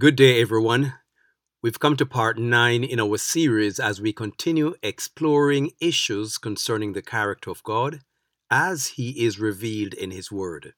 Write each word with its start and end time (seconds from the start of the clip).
Good 0.00 0.16
day, 0.16 0.40
everyone. 0.40 0.94
We've 1.62 1.78
come 1.78 1.94
to 1.98 2.06
part 2.06 2.38
nine 2.38 2.84
in 2.84 2.98
our 2.98 3.18
series 3.18 3.78
as 3.78 4.00
we 4.00 4.14
continue 4.14 4.72
exploring 4.82 5.72
issues 5.78 6.38
concerning 6.38 6.94
the 6.94 7.02
character 7.02 7.50
of 7.50 7.62
God 7.64 8.00
as 8.50 8.94
He 8.96 9.22
is 9.22 9.38
revealed 9.38 9.92
in 9.92 10.10
His 10.10 10.32
Word. 10.32 10.72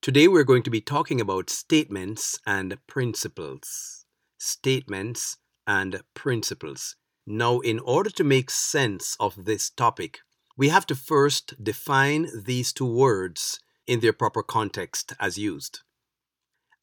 Today, 0.00 0.26
we're 0.26 0.42
going 0.42 0.62
to 0.62 0.70
be 0.70 0.80
talking 0.80 1.20
about 1.20 1.50
statements 1.50 2.38
and 2.46 2.78
principles. 2.86 4.06
Statements 4.38 5.36
and 5.66 6.00
principles. 6.14 6.96
Now, 7.26 7.60
in 7.60 7.78
order 7.80 8.08
to 8.08 8.24
make 8.24 8.48
sense 8.48 9.18
of 9.20 9.44
this 9.44 9.68
topic, 9.68 10.20
we 10.56 10.70
have 10.70 10.86
to 10.86 10.94
first 10.94 11.62
define 11.62 12.28
these 12.34 12.72
two 12.72 12.90
words 12.90 13.60
in 13.86 14.00
their 14.00 14.14
proper 14.14 14.42
context 14.42 15.12
as 15.20 15.36
used. 15.36 15.80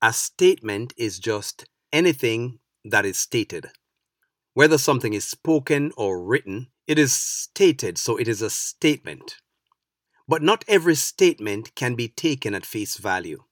A 0.05 0.11
statement 0.11 0.93
is 0.97 1.17
just 1.17 1.63
anything 1.93 2.59
that 2.83 3.05
is 3.05 3.17
stated. 3.17 3.67
Whether 4.53 4.77
something 4.77 5.13
is 5.13 5.23
spoken 5.23 5.93
or 5.95 6.21
written, 6.21 6.67
it 6.85 6.99
is 6.99 7.13
stated, 7.15 7.97
so 7.97 8.17
it 8.17 8.27
is 8.27 8.41
a 8.41 8.49
statement. 8.49 9.37
But 10.27 10.41
not 10.41 10.65
every 10.67 10.95
statement 10.95 11.73
can 11.75 11.95
be 11.95 12.09
taken 12.09 12.53
at 12.53 12.65
face 12.65 12.97
value. 12.97 13.45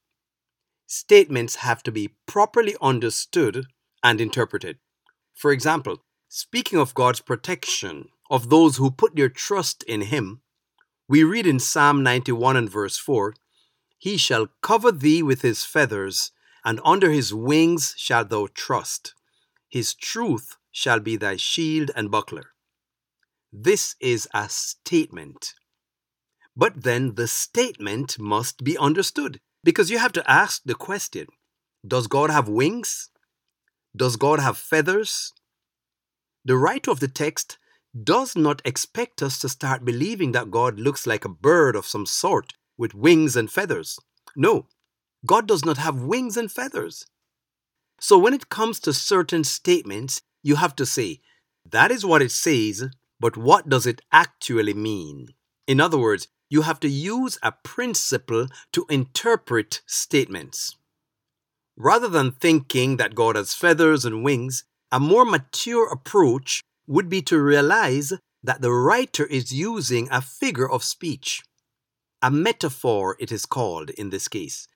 Statements 0.87 1.55
have 1.55 1.83
to 1.83 1.91
be 1.91 2.15
properly 2.25 2.75
understood 2.81 3.67
and 4.03 4.19
interpreted. 4.19 4.79
For 5.33 5.53
example, 5.53 6.03
speaking 6.27 6.77
of 6.77 6.93
God's 6.93 7.21
protection 7.21 8.09
of 8.29 8.49
those 8.49 8.75
who 8.75 8.91
put 8.91 9.15
their 9.15 9.29
trust 9.29 9.83
in 9.83 10.01
Him, 10.01 10.41
we 11.07 11.23
read 11.23 11.47
in 11.47 11.59
Psalm 11.59 12.03
91 12.03 12.57
and 12.57 12.69
verse 12.69 12.97
4 12.97 13.35
He 13.97 14.17
shall 14.17 14.49
cover 14.61 14.91
thee 14.91 15.23
with 15.23 15.43
His 15.43 15.63
feathers, 15.63 16.33
and 16.63 16.79
under 16.83 17.11
his 17.11 17.33
wings 17.33 17.95
shalt 17.97 18.29
thou 18.29 18.47
trust. 18.53 19.13
His 19.69 19.93
truth 19.93 20.57
shall 20.71 20.99
be 20.99 21.15
thy 21.15 21.37
shield 21.37 21.91
and 21.95 22.11
buckler. 22.11 22.51
This 23.51 23.95
is 23.99 24.27
a 24.33 24.47
statement. 24.49 25.53
But 26.55 26.83
then 26.83 27.15
the 27.15 27.27
statement 27.27 28.19
must 28.19 28.63
be 28.63 28.77
understood 28.77 29.39
because 29.63 29.89
you 29.89 29.97
have 29.99 30.13
to 30.13 30.29
ask 30.29 30.61
the 30.63 30.75
question 30.75 31.27
Does 31.85 32.07
God 32.07 32.29
have 32.29 32.47
wings? 32.47 33.09
Does 33.95 34.15
God 34.15 34.39
have 34.39 34.57
feathers? 34.57 35.33
The 36.45 36.57
writer 36.57 36.91
of 36.91 36.99
the 36.99 37.07
text 37.07 37.57
does 38.03 38.35
not 38.35 38.61
expect 38.63 39.21
us 39.21 39.39
to 39.39 39.49
start 39.49 39.83
believing 39.83 40.31
that 40.31 40.51
God 40.51 40.79
looks 40.79 41.05
like 41.05 41.25
a 41.25 41.29
bird 41.29 41.75
of 41.75 41.85
some 41.85 42.05
sort 42.05 42.53
with 42.77 42.95
wings 42.95 43.35
and 43.35 43.51
feathers. 43.51 43.99
No, 44.35 44.67
God 45.25 45.47
does 45.47 45.63
not 45.63 45.77
have 45.77 46.03
wings 46.03 46.37
and 46.37 46.51
feathers. 46.51 47.05
So 47.99 48.17
when 48.17 48.33
it 48.33 48.49
comes 48.49 48.79
to 48.81 48.93
certain 48.93 49.43
statements, 49.43 50.21
you 50.41 50.55
have 50.55 50.75
to 50.77 50.85
say, 50.85 51.19
that 51.69 51.91
is 51.91 52.05
what 52.05 52.21
it 52.21 52.31
says, 52.31 52.89
but 53.19 53.37
what 53.37 53.69
does 53.69 53.85
it 53.85 54.01
actually 54.11 54.73
mean? 54.73 55.27
In 55.67 55.79
other 55.79 55.99
words, 55.99 56.27
you 56.49 56.63
have 56.63 56.79
to 56.79 56.89
use 56.89 57.37
a 57.43 57.53
principle 57.63 58.47
to 58.73 58.85
interpret 58.89 59.81
statements. 59.85 60.75
Rather 61.77 62.07
than 62.07 62.31
thinking 62.31 62.97
that 62.97 63.15
God 63.15 63.35
has 63.35 63.53
feathers 63.53 64.03
and 64.03 64.23
wings, 64.23 64.63
a 64.91 64.99
more 64.99 65.23
mature 65.23 65.89
approach 65.89 66.63
would 66.87 67.07
be 67.07 67.21
to 67.21 67.39
realize 67.39 68.11
that 68.43 68.61
the 68.61 68.71
writer 68.71 69.25
is 69.25 69.53
using 69.53 70.09
a 70.11 70.21
figure 70.21 70.69
of 70.69 70.83
speech. 70.83 71.43
A 72.23 72.31
metaphor, 72.31 73.15
it 73.19 73.31
is 73.31 73.45
called 73.45 73.91
in 73.91 74.09
this 74.09 74.27
case 74.27 74.67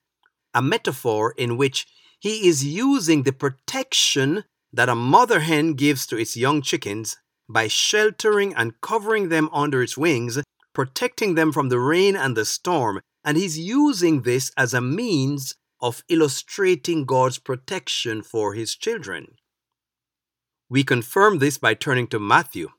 a 0.56 0.62
metaphor 0.62 1.36
in 1.38 1.58
which 1.58 1.86
he 2.20 2.48
is 2.48 2.66
using 2.66 3.22
the 3.24 3.34
protection 3.34 4.46
that 4.74 4.90
a 4.90 4.96
mother 4.96 5.42
hen 5.42 5.74
gives 5.74 6.08
to 6.08 6.18
its 6.18 6.36
young 6.36 6.62
chickens 6.62 7.18
by 7.48 7.68
sheltering 7.68 8.56
and 8.56 8.82
covering 8.82 9.30
them 9.30 9.50
under 9.54 9.84
its 9.84 9.98
wings, 9.98 10.40
protecting 10.74 11.36
them 11.36 11.52
from 11.52 11.70
the 11.70 11.80
rain 11.80 12.16
and 12.16 12.36
the 12.36 12.46
storm. 12.46 13.02
And 13.24 13.38
he's 13.38 13.60
using 13.60 14.22
this 14.22 14.52
as 14.58 14.74
a 14.74 14.82
means 14.82 15.54
of 15.82 16.04
illustrating 16.10 17.06
God's 17.06 17.38
protection 17.38 18.24
for 18.24 18.54
his 18.54 18.76
children. 18.76 19.36
We 20.70 20.84
confirm 20.84 21.38
this 21.38 21.58
by 21.58 21.76
turning 21.76 22.08
to 22.08 22.20
Matthew. 22.20 22.70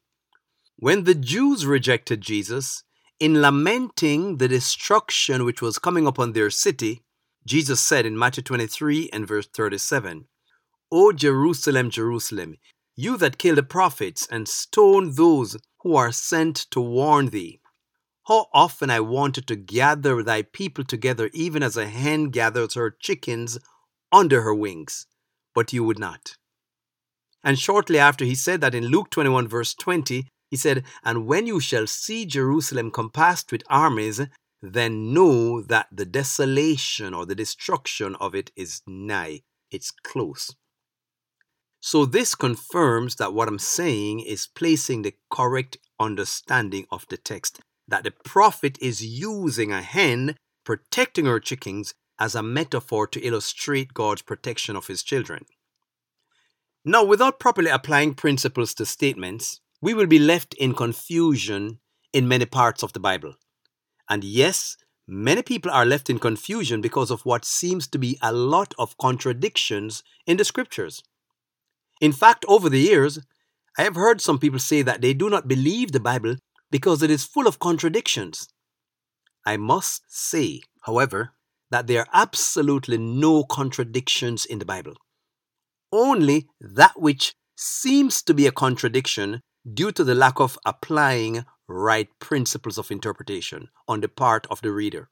When 0.77 1.05
the 1.05 1.15
Jews 1.15 1.65
rejected 1.65 2.21
Jesus, 2.21 2.83
in 3.19 3.41
lamenting 3.41 4.37
the 4.37 4.49
destruction 4.49 5.45
which 5.45 5.63
was 5.63 5.79
coming 5.79 6.07
upon 6.07 6.33
their 6.33 6.51
city, 6.51 7.03
Jesus 7.47 7.81
said 7.81 8.05
in 8.05 8.19
Matthew 8.19 8.43
23 8.43 9.09
and 9.13 9.27
verse 9.27 9.47
37, 9.47 10.27
O 10.91 11.13
Jerusalem, 11.13 11.91
Jerusalem, 11.91 12.57
you 12.97 13.17
that 13.19 13.39
kill 13.39 13.55
the 13.55 13.63
prophets 13.63 14.27
and 14.29 14.49
stone 14.49 15.15
those 15.15 15.57
who 15.83 15.95
are 15.95 16.11
sent 16.11 16.57
to 16.73 16.81
warn 16.81 17.31
thee. 17.31 17.61
How 18.27 18.47
often 18.53 18.91
I 18.91 18.99
wanted 18.99 19.47
to 19.47 19.55
gather 19.55 20.25
thy 20.25 20.43
people 20.43 20.83
together, 20.83 21.31
even 21.33 21.63
as 21.63 21.77
a 21.77 21.87
hen 21.87 22.31
gathers 22.31 22.75
her 22.75 22.91
chickens 22.91 23.59
under 24.11 24.43
her 24.43 24.55
wings, 24.55 25.07
but 25.55 25.73
you 25.73 25.85
would 25.85 26.01
not. 26.01 26.37
And 27.45 27.57
shortly 27.57 27.99
after 28.01 28.25
he 28.25 28.35
said 28.35 28.61
that 28.63 28.75
in 28.75 28.87
Luke 28.87 29.11
21, 29.11 29.47
verse 29.47 29.73
20, 29.75 30.27
he 30.51 30.57
said, 30.57 30.83
And 31.05 31.27
when 31.27 31.47
you 31.47 31.61
shall 31.61 31.87
see 31.87 32.27
Jerusalem 32.27 32.91
compassed 32.91 33.53
with 33.53 33.63
armies, 33.69 34.21
then 34.73 35.13
know 35.13 35.61
that 35.63 35.89
the 35.93 36.07
desolation 36.07 37.15
or 37.15 37.27
the 37.27 37.35
destruction 37.35 38.17
of 38.17 38.35
it 38.35 38.51
is 38.57 38.83
nigh, 38.87 39.43
it's 39.71 39.91
close. 39.91 40.55
So, 41.81 42.05
this 42.05 42.35
confirms 42.35 43.17
that 43.17 43.33
what 43.33 43.49
I'm 43.49 43.59
saying 43.59 44.21
is 44.21 44.49
placing 44.49 45.03
the 45.03 45.15
correct 45.31 45.77
understanding 46.01 46.87
of 46.91 47.07
the 47.09 47.17
text, 47.17 47.61
that 47.87 48.03
the 48.03 48.11
prophet 48.11 48.77
is 48.81 49.05
using 49.05 49.73
a 49.73 49.83
hen 49.83 50.37
protecting 50.65 51.27
her 51.27 51.39
chickens 51.39 51.95
as 52.19 52.35
a 52.35 52.43
metaphor 52.43 53.07
to 53.07 53.21
illustrate 53.21 53.95
God's 53.95 54.23
protection 54.23 54.75
of 54.75 54.89
his 54.89 55.03
children. 55.03 55.45
Now, 56.85 57.05
without 57.05 57.39
properly 57.39 57.71
applying 57.71 58.15
principles 58.15 58.75
to 58.75 58.87
statements, 58.87 59.61
we 59.81 59.95
will 59.95 60.07
be 60.07 60.19
left 60.19 60.55
in 60.55 60.75
confusion 60.75 61.79
in 62.13 62.27
many 62.27 62.47
parts 62.47 62.83
of 62.83 62.93
the 62.93 63.01
Bible. 63.01 63.35
And 64.09 64.25
yes, 64.25 64.77
many 65.07 65.43
people 65.43 65.71
are 65.71 65.87
left 65.87 66.11
in 66.11 66.19
confusion 66.19 66.81
because 66.81 67.11
of 67.11 67.25
what 67.25 67.45
seems 67.45 67.87
to 67.89 67.99
be 67.99 68.19
a 68.23 68.33
lot 68.33 68.75
of 68.79 68.97
contradictions 68.99 70.03
in 70.27 70.37
the 70.37 70.45
scriptures. 70.45 71.03
In 72.01 72.13
fact, 72.13 72.45
over 72.49 72.69
the 72.69 72.81
years, 72.81 73.19
I 73.79 73.83
have 73.83 73.97
heard 73.97 74.21
some 74.21 74.39
people 74.39 74.59
say 74.59 74.83
that 74.83 75.01
they 75.01 75.15
do 75.15 75.29
not 75.29 75.49
believe 75.49 75.93
the 75.93 76.01
Bible 76.01 76.37
because 76.71 77.03
it 77.03 77.11
is 77.11 77.25
full 77.25 77.47
of 77.47 77.59
contradictions. 77.59 78.49
I 79.45 79.57
must 79.57 80.03
say, 80.09 80.63
however, 80.83 81.33
that 81.71 81.87
there 81.87 82.01
are 82.01 82.09
absolutely 82.13 82.99
no 82.99 83.45
contradictions 83.45 84.45
in 84.45 84.59
the 84.59 84.65
Bible. 84.65 84.95
Only 85.93 86.49
that 86.61 87.01
which 87.01 87.35
seems 87.57 88.23
to 88.23 88.35
be 88.35 88.47
a 88.47 88.53
contradiction 88.53 89.41
due 89.73 89.93
to 89.93 90.05
the 90.05 90.15
lack 90.15 90.41
of 90.41 90.59
applying 90.65 91.45
right 91.69 92.09
principles 92.19 92.79
of 92.79 92.91
interpretation 92.91 93.69
on 93.89 94.01
the 94.01 94.09
part 94.09 94.47
of 94.51 94.63
the 94.63 94.73
reader. 94.73 95.09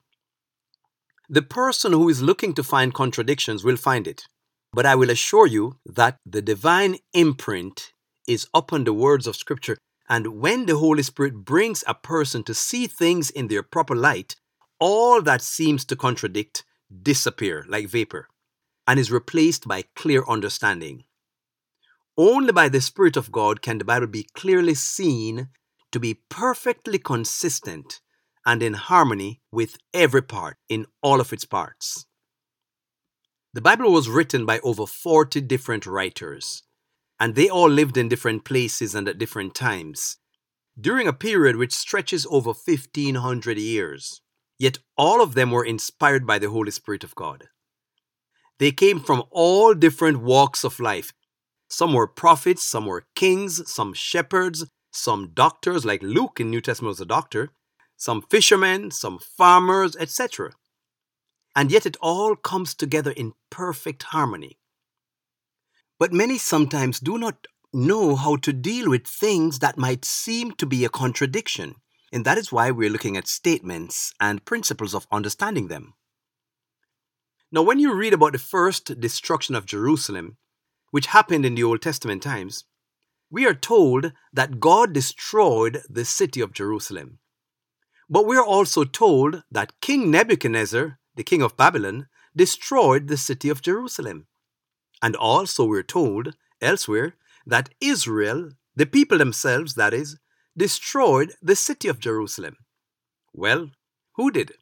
The 1.28 1.42
person 1.42 1.92
who 1.92 2.08
is 2.08 2.22
looking 2.22 2.54
to 2.54 2.62
find 2.62 2.92
contradictions 2.92 3.64
will 3.64 3.76
find 3.76 4.06
it, 4.06 4.26
but 4.72 4.86
I 4.86 4.94
will 4.94 5.10
assure 5.10 5.46
you 5.46 5.78
that 5.86 6.18
the 6.26 6.42
divine 6.42 6.96
imprint 7.12 7.92
is 8.28 8.46
upon 8.52 8.84
the 8.84 8.92
words 8.92 9.26
of 9.26 9.36
Scripture, 9.36 9.78
and 10.08 10.40
when 10.40 10.66
the 10.66 10.76
Holy 10.76 11.02
Spirit 11.02 11.44
brings 11.44 11.82
a 11.86 11.94
person 11.94 12.42
to 12.44 12.54
see 12.54 12.86
things 12.86 13.30
in 13.30 13.48
their 13.48 13.62
proper 13.62 13.96
light, 13.96 14.36
all 14.78 15.22
that 15.22 15.40
seems 15.40 15.84
to 15.86 15.96
contradict 15.96 16.64
disappear 17.02 17.64
like 17.68 17.88
vapor 17.88 18.28
and 18.86 19.00
is 19.00 19.10
replaced 19.10 19.66
by 19.66 19.84
clear 19.96 20.24
understanding. 20.28 21.04
Only 22.16 22.52
by 22.52 22.68
the 22.68 22.80
Spirit 22.80 23.16
of 23.16 23.32
God 23.32 23.62
can 23.62 23.78
the 23.78 23.84
Bible 23.84 24.06
be 24.06 24.28
clearly 24.34 24.74
seen 24.74 25.48
to 25.94 26.00
be 26.00 26.18
perfectly 26.28 26.98
consistent 26.98 28.00
and 28.44 28.64
in 28.64 28.74
harmony 28.74 29.40
with 29.52 29.76
every 29.94 30.22
part 30.22 30.56
in 30.68 30.86
all 31.02 31.20
of 31.20 31.32
its 31.32 31.44
parts. 31.44 32.04
The 33.52 33.60
Bible 33.60 33.92
was 33.92 34.08
written 34.08 34.44
by 34.44 34.58
over 34.64 34.88
40 34.88 35.40
different 35.42 35.86
writers, 35.86 36.64
and 37.20 37.36
they 37.36 37.48
all 37.48 37.70
lived 37.70 37.96
in 37.96 38.08
different 38.08 38.44
places 38.44 38.96
and 38.96 39.08
at 39.08 39.18
different 39.18 39.54
times, 39.54 40.16
during 40.78 41.06
a 41.06 41.12
period 41.12 41.54
which 41.54 41.72
stretches 41.72 42.26
over 42.28 42.50
1500 42.50 43.56
years. 43.56 44.20
Yet 44.58 44.78
all 44.96 45.22
of 45.22 45.34
them 45.34 45.52
were 45.52 45.64
inspired 45.64 46.26
by 46.26 46.40
the 46.40 46.50
Holy 46.50 46.72
Spirit 46.72 47.04
of 47.04 47.14
God. 47.14 47.44
They 48.58 48.72
came 48.72 48.98
from 48.98 49.22
all 49.30 49.74
different 49.74 50.22
walks 50.22 50.64
of 50.64 50.80
life. 50.80 51.12
Some 51.68 51.92
were 51.92 52.08
prophets, 52.08 52.64
some 52.64 52.86
were 52.86 53.06
kings, 53.14 53.62
some 53.72 53.94
shepherds, 53.94 54.66
some 54.94 55.30
doctors, 55.34 55.84
like 55.84 56.02
Luke 56.02 56.40
in 56.40 56.50
New 56.50 56.60
Testament 56.60 56.90
was 56.90 57.00
a 57.00 57.06
doctor, 57.06 57.50
some 57.96 58.22
fishermen, 58.22 58.90
some 58.90 59.18
farmers, 59.18 59.96
etc. 59.96 60.52
And 61.54 61.70
yet 61.70 61.86
it 61.86 61.96
all 62.00 62.36
comes 62.36 62.74
together 62.74 63.10
in 63.10 63.34
perfect 63.50 64.04
harmony. 64.04 64.58
But 65.98 66.12
many 66.12 66.38
sometimes 66.38 67.00
do 67.00 67.18
not 67.18 67.46
know 67.72 68.16
how 68.16 68.36
to 68.36 68.52
deal 68.52 68.90
with 68.90 69.06
things 69.06 69.58
that 69.60 69.78
might 69.78 70.04
seem 70.04 70.52
to 70.52 70.66
be 70.66 70.84
a 70.84 70.88
contradiction. 70.88 71.76
And 72.12 72.24
that 72.24 72.38
is 72.38 72.52
why 72.52 72.70
we're 72.70 72.90
looking 72.90 73.16
at 73.16 73.26
statements 73.26 74.12
and 74.20 74.44
principles 74.44 74.94
of 74.94 75.06
understanding 75.10 75.68
them. 75.68 75.94
Now, 77.50 77.62
when 77.62 77.78
you 77.78 77.94
read 77.94 78.12
about 78.12 78.32
the 78.32 78.38
first 78.38 79.00
destruction 79.00 79.54
of 79.54 79.66
Jerusalem, 79.66 80.36
which 80.90 81.06
happened 81.06 81.44
in 81.44 81.54
the 81.54 81.64
Old 81.64 81.82
Testament 81.82 82.22
times, 82.22 82.64
we 83.34 83.44
are 83.44 83.54
told 83.54 84.12
that 84.32 84.60
God 84.60 84.92
destroyed 84.92 85.82
the 85.90 86.04
city 86.04 86.40
of 86.40 86.52
Jerusalem. 86.52 87.18
But 88.08 88.26
we 88.26 88.36
are 88.36 88.46
also 88.46 88.84
told 88.84 89.42
that 89.50 89.80
King 89.80 90.08
Nebuchadnezzar, 90.12 91.00
the 91.16 91.24
king 91.24 91.42
of 91.42 91.56
Babylon, 91.56 92.06
destroyed 92.36 93.08
the 93.08 93.16
city 93.16 93.48
of 93.48 93.60
Jerusalem. 93.60 94.28
And 95.02 95.16
also 95.16 95.64
we're 95.64 95.82
told 95.82 96.36
elsewhere 96.60 97.16
that 97.44 97.70
Israel, 97.80 98.50
the 98.76 98.86
people 98.86 99.18
themselves, 99.18 99.74
that 99.74 99.92
is, 99.92 100.16
destroyed 100.56 101.32
the 101.42 101.56
city 101.56 101.88
of 101.88 101.98
Jerusalem. 101.98 102.56
Well, 103.32 103.72
who 104.12 104.30
did? 104.30 104.52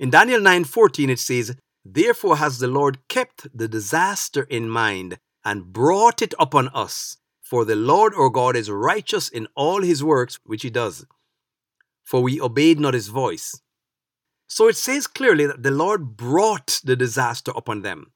In 0.00 0.10
Daniel 0.10 0.40
9:14 0.40 1.10
it 1.10 1.20
says, 1.20 1.56
"Therefore 1.84 2.38
has 2.38 2.58
the 2.58 2.74
Lord 2.78 3.06
kept 3.06 3.56
the 3.56 3.68
disaster 3.68 4.42
in 4.58 4.68
mind 4.68 5.20
and 5.44 5.72
brought 5.72 6.20
it 6.22 6.34
upon 6.40 6.66
us, 6.86 7.18
for 7.54 7.64
the 7.64 7.76
Lord 7.76 8.14
our 8.16 8.30
God 8.30 8.56
is 8.56 8.68
righteous 8.68 9.28
in 9.28 9.46
all 9.54 9.80
his 9.80 10.02
works 10.02 10.40
which 10.42 10.62
he 10.62 10.70
does. 10.70 11.06
For 12.02 12.20
we 12.20 12.40
obeyed 12.40 12.80
not 12.80 12.94
his 12.94 13.06
voice." 13.06 13.54
So 14.48 14.66
it 14.66 14.76
says 14.76 15.06
clearly 15.06 15.46
that 15.46 15.62
the 15.62 15.70
Lord 15.70 16.16
brought 16.16 16.80
the 16.82 16.96
disaster 16.96 17.52
upon 17.54 17.82
them. 17.82 18.12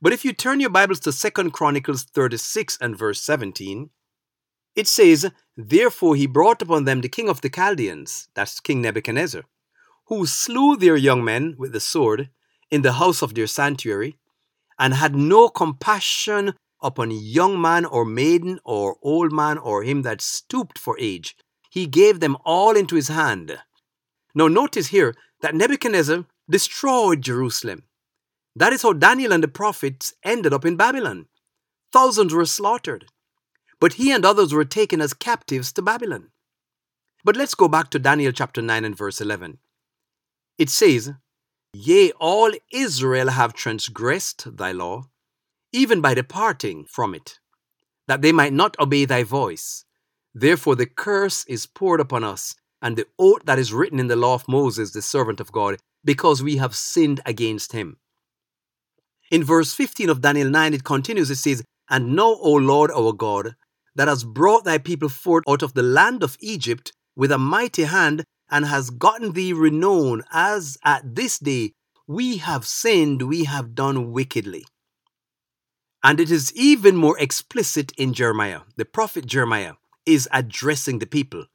But 0.00 0.12
if 0.12 0.24
you 0.24 0.32
turn 0.32 0.58
your 0.58 0.70
Bibles 0.70 0.98
to 1.00 1.12
2 1.12 1.52
Chronicles 1.52 2.02
36 2.02 2.78
and 2.80 2.98
verse 2.98 3.20
17, 3.20 3.90
it 4.74 4.88
says, 4.88 5.30
Therefore 5.56 6.16
he 6.16 6.26
brought 6.26 6.62
upon 6.62 6.84
them 6.84 7.00
the 7.00 7.14
king 7.16 7.28
of 7.28 7.42
the 7.42 7.48
Chaldeans, 7.48 8.26
that's 8.34 8.58
King 8.58 8.82
Nebuchadnezzar, 8.82 9.44
who 10.08 10.26
slew 10.26 10.76
their 10.76 10.96
young 10.96 11.22
men 11.22 11.54
with 11.56 11.72
the 11.72 11.86
sword 11.92 12.30
in 12.72 12.82
the 12.82 12.94
house 12.94 13.22
of 13.22 13.34
their 13.34 13.46
sanctuary, 13.46 14.18
and 14.80 14.94
had 14.94 15.14
no 15.14 15.48
compassion 15.48 16.54
upon 16.82 17.10
young 17.10 17.60
man 17.60 17.84
or 17.84 18.04
maiden 18.04 18.58
or 18.64 18.96
old 19.02 19.32
man 19.32 19.58
or 19.58 19.82
him 19.82 20.02
that 20.02 20.20
stooped 20.20 20.78
for 20.78 20.96
age. 20.98 21.36
He 21.70 21.86
gave 21.86 22.20
them 22.20 22.36
all 22.44 22.76
into 22.76 22.96
his 22.96 23.08
hand. 23.08 23.58
Now 24.34 24.48
notice 24.48 24.88
here 24.88 25.14
that 25.40 25.54
Nebuchadnezzar 25.54 26.24
destroyed 26.50 27.22
Jerusalem. 27.22 27.84
That 28.54 28.72
is 28.72 28.82
how 28.82 28.92
Daniel 28.92 29.32
and 29.32 29.42
the 29.42 29.48
prophets 29.48 30.12
ended 30.22 30.52
up 30.52 30.64
in 30.64 30.76
Babylon. 30.76 31.26
Thousands 31.92 32.34
were 32.34 32.46
slaughtered, 32.46 33.06
but 33.80 33.94
he 33.94 34.12
and 34.12 34.24
others 34.24 34.52
were 34.52 34.64
taken 34.64 35.00
as 35.00 35.14
captives 35.14 35.72
to 35.72 35.82
Babylon. 35.82 36.28
But 37.24 37.36
let's 37.36 37.54
go 37.54 37.68
back 37.68 37.90
to 37.90 37.98
Daniel 37.98 38.32
chapter 38.32 38.60
9 38.60 38.84
and 38.84 38.96
verse 38.96 39.20
11. 39.20 39.58
It 40.58 40.68
says, 40.68 41.12
Yea, 41.72 42.12
all 42.12 42.52
Israel 42.70 43.30
have 43.30 43.54
transgressed 43.54 44.56
thy 44.56 44.72
law, 44.72 45.04
even 45.72 46.00
by 46.00 46.14
departing 46.14 46.84
from 46.84 47.14
it, 47.14 47.38
that 48.08 48.22
they 48.22 48.32
might 48.32 48.52
not 48.52 48.78
obey 48.78 49.04
thy 49.04 49.22
voice. 49.22 49.84
Therefore 50.34 50.76
the 50.76 50.86
curse 50.86 51.44
is 51.46 51.66
poured 51.66 52.00
upon 52.00 52.24
us, 52.24 52.54
and 52.80 52.96
the 52.96 53.06
oath 53.18 53.42
that 53.44 53.58
is 53.58 53.72
written 53.72 54.00
in 54.00 54.08
the 54.08 54.16
law 54.16 54.34
of 54.34 54.48
Moses, 54.48 54.92
the 54.92 55.02
servant 55.02 55.40
of 55.40 55.52
God, 55.52 55.78
because 56.04 56.42
we 56.42 56.56
have 56.56 56.74
sinned 56.74 57.20
against 57.24 57.72
him. 57.72 57.98
In 59.30 59.44
verse 59.44 59.72
15 59.72 60.10
of 60.10 60.20
Daniel 60.20 60.50
9, 60.50 60.74
it 60.74 60.84
continues, 60.84 61.30
it 61.30 61.36
says, 61.36 61.62
And 61.88 62.14
know, 62.14 62.36
O 62.40 62.52
Lord 62.52 62.90
our 62.90 63.12
God, 63.12 63.54
that 63.94 64.08
has 64.08 64.24
brought 64.24 64.64
thy 64.64 64.78
people 64.78 65.08
forth 65.08 65.44
out 65.48 65.62
of 65.62 65.74
the 65.74 65.82
land 65.82 66.22
of 66.22 66.36
Egypt 66.40 66.92
with 67.16 67.30
a 67.30 67.38
mighty 67.38 67.84
hand, 67.84 68.24
and 68.50 68.66
has 68.66 68.90
gotten 68.90 69.32
thee 69.32 69.52
renown, 69.52 70.22
as 70.32 70.76
at 70.84 71.14
this 71.14 71.38
day 71.38 71.72
we 72.06 72.38
have 72.38 72.66
sinned, 72.66 73.22
we 73.22 73.44
have 73.44 73.74
done 73.74 74.12
wickedly. 74.12 74.64
And 76.04 76.18
it 76.18 76.30
is 76.30 76.52
even 76.56 76.96
more 76.96 77.18
explicit 77.18 77.92
in 77.96 78.12
Jeremiah. 78.12 78.62
The 78.76 78.84
prophet 78.84 79.24
Jeremiah 79.24 79.74
is 80.04 80.28
addressing 80.32 80.98
the 80.98 81.06
people. 81.06 81.46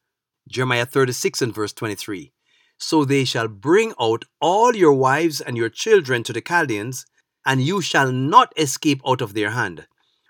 Jeremiah 0.48 0.86
36 0.86 1.42
and 1.42 1.54
verse 1.54 1.74
23. 1.74 2.32
So 2.78 3.04
they 3.04 3.26
shall 3.26 3.50
bring 3.50 3.94
out 4.00 4.24
all 4.40 4.76
your 4.76 4.94
wives 4.94 5.42
and 5.42 5.58
your 5.58 5.70
children 5.70 6.24
to 6.24 6.32
the 6.32 6.42
Chaldeans, 6.42 7.06
and 7.46 7.62
you 7.62 7.82
shall 7.82 8.12
not 8.12 8.54
escape 8.56 9.02
out 9.06 9.22
of 9.22 9.34
their 9.34 9.52
hand, 9.52 9.88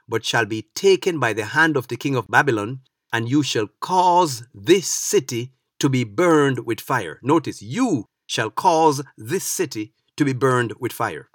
but 0.07 0.25
shall 0.25 0.45
be 0.45 0.69
taken 0.73 1.19
by 1.19 1.33
the 1.33 1.45
hand 1.45 1.77
of 1.77 1.87
the 1.87 1.97
king 1.97 2.15
of 2.15 2.27
Babylon, 2.27 2.79
and 3.13 3.29
you 3.29 3.43
shall 3.43 3.67
cause 3.81 4.43
this 4.53 4.89
city 4.89 5.53
to 5.79 5.89
be 5.89 6.03
burned 6.03 6.65
with 6.65 6.81
fire. 6.81 7.19
Notice, 7.21 7.61
you 7.61 8.05
shall 8.25 8.49
cause 8.49 9.03
this 9.15 9.43
city 9.43 9.93
to 10.15 10.25
be 10.25 10.33
burned 10.33 10.73
with 10.79 10.91
fire. 10.91 11.29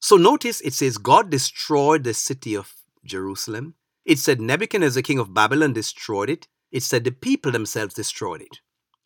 So 0.00 0.16
notice 0.16 0.60
it 0.62 0.72
says 0.74 0.98
God 0.98 1.30
destroyed 1.30 2.04
the 2.04 2.14
city 2.14 2.54
of 2.54 2.74
Jerusalem. 3.04 3.74
It 4.04 4.18
said 4.18 4.40
Nebuchadnezzar, 4.40 5.02
king 5.02 5.18
of 5.18 5.34
Babylon, 5.34 5.72
destroyed 5.74 6.30
it. 6.30 6.48
It 6.72 6.82
said 6.82 7.04
the 7.04 7.12
people 7.12 7.52
themselves 7.52 7.94
destroyed 7.94 8.40
it. 8.40 8.60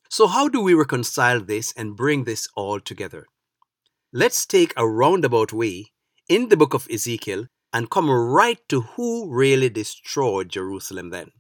So, 0.09 0.29
how 0.29 0.49
do 0.49 0.61
we 0.61 0.75
reconcile 0.75 1.41
this 1.41 1.73
and 1.77 1.97
bring 1.97 2.25
this 2.25 2.47
all 2.55 2.79
together? 2.79 3.27
Let's 4.13 4.47
take 4.47 4.73
a 4.77 4.89
roundabout 4.89 5.53
way 5.53 5.93
in 6.29 6.49
the 6.49 6.57
book 6.57 6.75
of 6.75 6.87
Ezekiel 6.89 7.47
and 7.73 7.91
come 7.91 8.09
right 8.09 8.61
to 8.69 8.83
who 8.83 9.29
really 9.29 9.69
destroyed 9.69 10.51
Jerusalem 10.51 11.11
then. 11.11 11.33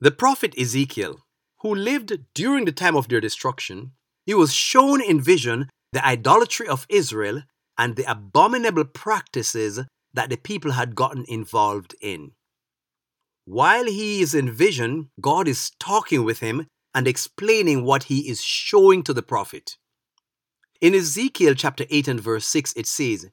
The 0.00 0.10
prophet 0.10 0.54
Ezekiel, 0.58 1.20
who 1.60 1.74
lived 1.74 2.12
during 2.34 2.66
the 2.66 2.72
time 2.72 2.96
of 2.96 3.08
their 3.08 3.20
destruction, 3.20 3.92
he 4.26 4.34
was 4.34 4.52
shown 4.52 5.00
in 5.00 5.20
vision 5.20 5.70
the 5.92 6.06
idolatry 6.06 6.68
of 6.68 6.86
Israel 6.90 7.42
and 7.80 7.96
the 7.96 8.10
abominable 8.10 8.84
practices 8.84 9.80
that 10.12 10.28
the 10.28 10.36
people 10.36 10.72
had 10.72 10.94
gotten 10.94 11.24
involved 11.28 11.94
in. 12.02 12.32
While 13.46 13.86
he 13.86 14.20
is 14.20 14.34
in 14.34 14.52
vision, 14.52 15.08
God 15.18 15.48
is 15.48 15.70
talking 15.80 16.22
with 16.22 16.40
him 16.40 16.66
and 16.94 17.08
explaining 17.08 17.82
what 17.82 18.04
he 18.04 18.28
is 18.28 18.42
showing 18.42 19.02
to 19.04 19.14
the 19.14 19.22
prophet. 19.22 19.78
In 20.82 20.94
Ezekiel 20.94 21.54
chapter 21.54 21.86
8 21.88 22.06
and 22.08 22.20
verse 22.20 22.44
6, 22.44 22.74
it 22.76 22.86
says, 22.86 23.30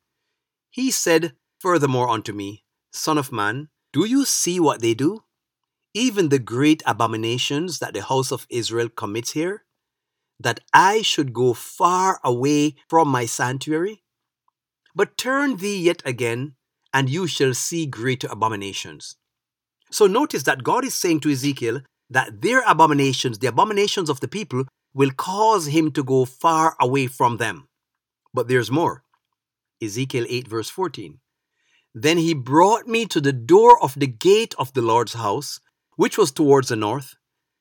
He 0.71 0.91
said 0.91 1.33
furthermore 1.59 2.07
unto 2.07 2.31
me, 2.31 2.63
Son 2.93 3.17
of 3.17 3.33
man, 3.33 3.67
do 3.91 4.05
you 4.05 4.23
see 4.23 4.61
what 4.61 4.79
they 4.81 4.93
do? 4.93 5.25
Even 5.93 6.29
the 6.29 6.39
great 6.39 6.81
abominations 6.85 7.79
that 7.79 7.93
the 7.93 8.03
house 8.03 8.31
of 8.31 8.47
Israel 8.49 8.87
commits 8.87 9.31
here? 9.31 9.65
That 10.39 10.61
I 10.71 11.01
should 11.01 11.33
go 11.33 11.53
far 11.53 12.21
away 12.23 12.75
from 12.87 13.09
my 13.09 13.25
sanctuary? 13.25 14.03
But 14.97 15.15
turn 15.15 15.57
thee 15.57 15.77
yet 15.77 16.01
again, 16.05 16.55
and 16.91 17.07
you 17.07 17.27
shall 17.27 17.53
see 17.53 17.85
greater 17.85 18.27
abominations. 18.31 19.15
So 19.91 20.07
notice 20.07 20.41
that 20.43 20.63
God 20.63 20.83
is 20.83 20.95
saying 20.95 21.19
to 21.19 21.29
Ezekiel 21.29 21.81
that 22.09 22.41
their 22.41 22.63
abominations, 22.65 23.37
the 23.37 23.45
abominations 23.53 24.09
of 24.09 24.21
the 24.21 24.27
people, 24.27 24.63
will 24.95 25.11
cause 25.11 25.67
him 25.67 25.91
to 25.91 26.03
go 26.03 26.25
far 26.25 26.75
away 26.81 27.05
from 27.05 27.37
them. 27.37 27.67
But 28.33 28.47
there's 28.47 28.71
more. 28.71 29.03
Ezekiel 29.83 30.25
8, 30.27 30.47
verse 30.47 30.71
14. 30.71 31.19
Then 31.93 32.17
he 32.17 32.33
brought 32.33 32.87
me 32.87 33.05
to 33.05 33.21
the 33.21 33.33
door 33.53 33.77
of 33.83 33.93
the 33.99 34.07
gate 34.07 34.55
of 34.57 34.73
the 34.73 34.81
Lord's 34.81 35.13
house, 35.13 35.59
which 35.95 36.17
was 36.17 36.31
towards 36.31 36.69
the 36.69 36.75
north, 36.75 37.13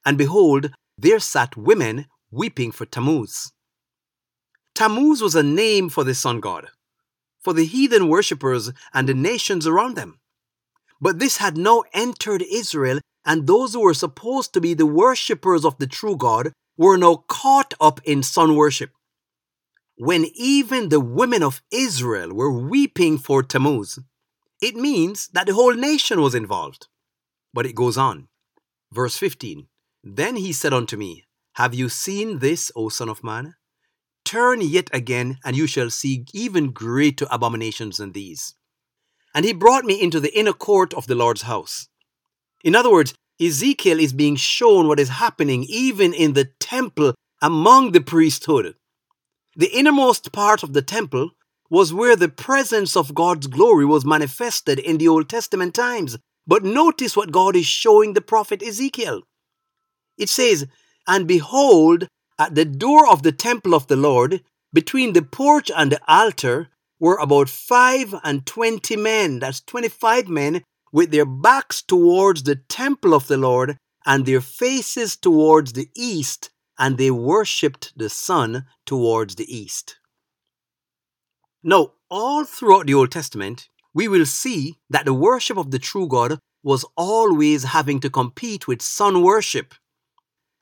and 0.06 0.16
behold, 0.16 0.70
there 0.96 1.20
sat 1.20 1.54
women 1.54 2.06
weeping 2.30 2.72
for 2.72 2.86
Tammuz. 2.86 3.52
Tammuz 4.74 5.20
was 5.20 5.34
a 5.34 5.42
name 5.42 5.90
for 5.90 6.02
the 6.02 6.14
sun 6.14 6.40
god, 6.40 6.68
for 7.46 7.52
the 7.52 7.64
heathen 7.64 8.08
worshippers 8.08 8.72
and 8.92 9.08
the 9.08 9.14
nations 9.14 9.68
around 9.68 9.94
them. 9.94 10.18
But 11.00 11.20
this 11.20 11.36
had 11.36 11.56
now 11.56 11.84
entered 11.92 12.42
Israel, 12.42 12.98
and 13.24 13.46
those 13.46 13.72
who 13.72 13.82
were 13.82 13.94
supposed 13.94 14.52
to 14.52 14.60
be 14.60 14.74
the 14.74 14.84
worshippers 14.84 15.64
of 15.64 15.78
the 15.78 15.86
true 15.86 16.16
God 16.16 16.52
were 16.76 16.96
now 16.96 17.22
caught 17.28 17.72
up 17.80 18.00
in 18.02 18.24
sun 18.24 18.56
worship. 18.56 18.90
When 19.96 20.26
even 20.34 20.88
the 20.88 20.98
women 20.98 21.44
of 21.44 21.62
Israel 21.70 22.34
were 22.34 22.50
weeping 22.50 23.16
for 23.16 23.44
Tammuz, 23.44 24.00
it 24.60 24.74
means 24.74 25.28
that 25.28 25.46
the 25.46 25.54
whole 25.54 25.74
nation 25.74 26.20
was 26.20 26.34
involved. 26.34 26.88
But 27.54 27.64
it 27.64 27.76
goes 27.76 27.96
on. 27.96 28.26
Verse 28.92 29.16
15 29.16 29.68
Then 30.02 30.34
he 30.34 30.52
said 30.52 30.72
unto 30.72 30.96
me, 30.96 31.26
Have 31.52 31.76
you 31.76 31.88
seen 31.90 32.40
this, 32.40 32.72
O 32.74 32.88
Son 32.88 33.08
of 33.08 33.22
Man? 33.22 33.54
Turn 34.26 34.60
yet 34.60 34.90
again, 34.92 35.38
and 35.44 35.56
you 35.56 35.68
shall 35.68 35.88
see 35.88 36.24
even 36.34 36.72
greater 36.72 37.28
abominations 37.30 37.98
than 37.98 38.10
these. 38.10 38.56
And 39.32 39.44
he 39.44 39.52
brought 39.52 39.84
me 39.84 40.02
into 40.02 40.18
the 40.18 40.36
inner 40.36 40.52
court 40.52 40.92
of 40.94 41.06
the 41.06 41.14
Lord's 41.14 41.42
house. 41.42 41.88
In 42.64 42.74
other 42.74 42.90
words, 42.90 43.14
Ezekiel 43.40 44.00
is 44.00 44.12
being 44.12 44.34
shown 44.34 44.88
what 44.88 44.98
is 44.98 45.10
happening 45.10 45.64
even 45.68 46.12
in 46.12 46.32
the 46.32 46.46
temple 46.58 47.14
among 47.40 47.92
the 47.92 48.00
priesthood. 48.00 48.74
The 49.54 49.70
innermost 49.72 50.32
part 50.32 50.64
of 50.64 50.72
the 50.72 50.82
temple 50.82 51.30
was 51.70 51.94
where 51.94 52.16
the 52.16 52.28
presence 52.28 52.96
of 52.96 53.14
God's 53.14 53.46
glory 53.46 53.84
was 53.84 54.04
manifested 54.04 54.80
in 54.80 54.98
the 54.98 55.06
Old 55.06 55.28
Testament 55.28 55.72
times. 55.72 56.18
But 56.48 56.64
notice 56.64 57.16
what 57.16 57.30
God 57.30 57.54
is 57.54 57.66
showing 57.66 58.14
the 58.14 58.20
prophet 58.20 58.60
Ezekiel. 58.60 59.22
It 60.18 60.28
says, 60.28 60.66
And 61.06 61.28
behold, 61.28 62.08
at 62.38 62.54
the 62.54 62.64
door 62.64 63.08
of 63.08 63.22
the 63.22 63.32
temple 63.32 63.74
of 63.74 63.86
the 63.86 63.96
Lord, 63.96 64.42
between 64.72 65.12
the 65.12 65.22
porch 65.22 65.70
and 65.74 65.92
the 65.92 66.00
altar, 66.06 66.68
were 66.98 67.16
about 67.16 67.48
five 67.48 68.14
and 68.24 68.46
twenty 68.46 68.96
men, 68.96 69.38
that's 69.38 69.60
25 69.60 70.28
men, 70.28 70.62
with 70.92 71.10
their 71.10 71.26
backs 71.26 71.82
towards 71.82 72.42
the 72.42 72.56
temple 72.56 73.14
of 73.14 73.26
the 73.26 73.36
Lord 73.36 73.76
and 74.04 74.24
their 74.24 74.40
faces 74.40 75.16
towards 75.16 75.72
the 75.72 75.90
east, 75.96 76.50
and 76.78 76.96
they 76.96 77.10
worshipped 77.10 77.92
the 77.96 78.08
sun 78.08 78.66
towards 78.86 79.34
the 79.34 79.54
east. 79.54 79.96
Now, 81.62 81.94
all 82.10 82.44
throughout 82.44 82.86
the 82.86 82.94
Old 82.94 83.10
Testament, 83.10 83.68
we 83.92 84.08
will 84.08 84.26
see 84.26 84.76
that 84.88 85.04
the 85.04 85.14
worship 85.14 85.56
of 85.56 85.70
the 85.70 85.78
true 85.78 86.06
God 86.06 86.38
was 86.62 86.84
always 86.96 87.64
having 87.64 87.98
to 88.00 88.10
compete 88.10 88.68
with 88.68 88.82
sun 88.82 89.22
worship, 89.22 89.74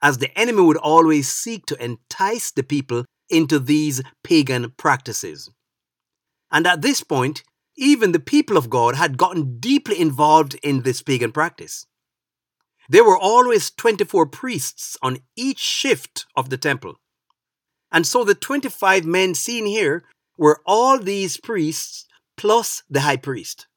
as 0.05 0.19
the 0.19 0.39
enemy 0.39 0.61
would 0.61 0.77
always 0.77 1.33
seek 1.33 1.65
to 1.65 1.83
entice 1.83 2.51
the 2.51 2.63
people 2.63 3.07
into 3.31 3.59
these 3.59 4.03
pagan 4.23 4.71
practices. 4.77 5.49
And 6.53 6.67
at 6.67 6.83
this 6.83 7.03
point, 7.03 7.43
even 7.79 8.13
the 8.13 8.21
people 8.21 8.59
of 8.59 8.69
God 8.69 8.97
had 8.97 9.17
gotten 9.17 9.59
deeply 9.59 9.99
involved 9.99 10.57
in 10.63 10.83
this 10.83 11.01
pagan 11.01 11.33
practice. 11.33 11.87
There 12.91 13.03
were 13.03 13.17
always 13.17 13.71
24 13.71 14.27
priests 14.27 14.99
on 15.01 15.21
each 15.37 15.59
shift 15.59 16.27
of 16.37 16.51
the 16.51 16.59
temple. 16.59 16.97
And 17.91 18.07
so 18.07 18.25
the 18.25 18.35
25 18.35 19.07
men 19.07 19.35
seen 19.35 19.65
here 19.65 20.05
were 20.37 20.61
all 20.67 20.99
these 20.99 21.39
priests 21.39 22.05
plus 22.37 22.83
the 22.91 23.01
high 23.01 23.17
priest. 23.17 23.69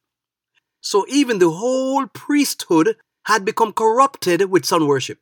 So 0.82 1.06
even 1.08 1.38
the 1.38 1.52
whole 1.52 2.06
priesthood 2.06 2.96
had 3.24 3.46
become 3.46 3.72
corrupted 3.72 4.50
with 4.50 4.66
sun 4.66 4.86
worship. 4.86 5.20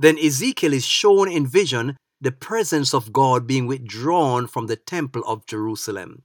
Then 0.00 0.16
Ezekiel 0.16 0.72
is 0.72 0.86
shown 0.86 1.28
in 1.28 1.44
vision 1.44 1.96
the 2.20 2.30
presence 2.30 2.94
of 2.94 3.12
God 3.12 3.48
being 3.48 3.66
withdrawn 3.66 4.46
from 4.46 4.68
the 4.68 4.76
temple 4.76 5.24
of 5.26 5.44
Jerusalem. 5.44 6.22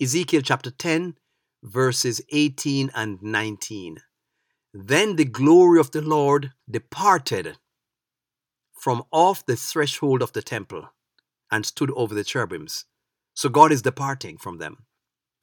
Ezekiel 0.00 0.40
chapter 0.42 0.70
10, 0.70 1.16
verses 1.62 2.22
18 2.30 2.90
and 2.94 3.22
19. 3.22 3.98
Then 4.72 5.16
the 5.16 5.26
glory 5.26 5.78
of 5.78 5.90
the 5.90 6.00
Lord 6.00 6.52
departed 6.70 7.58
from 8.80 9.02
off 9.12 9.44
the 9.44 9.56
threshold 9.56 10.22
of 10.22 10.32
the 10.32 10.42
temple 10.42 10.88
and 11.50 11.66
stood 11.66 11.90
over 11.90 12.14
the 12.14 12.24
cherubims. 12.24 12.86
So 13.34 13.50
God 13.50 13.72
is 13.72 13.82
departing 13.82 14.38
from 14.38 14.56
them. 14.56 14.86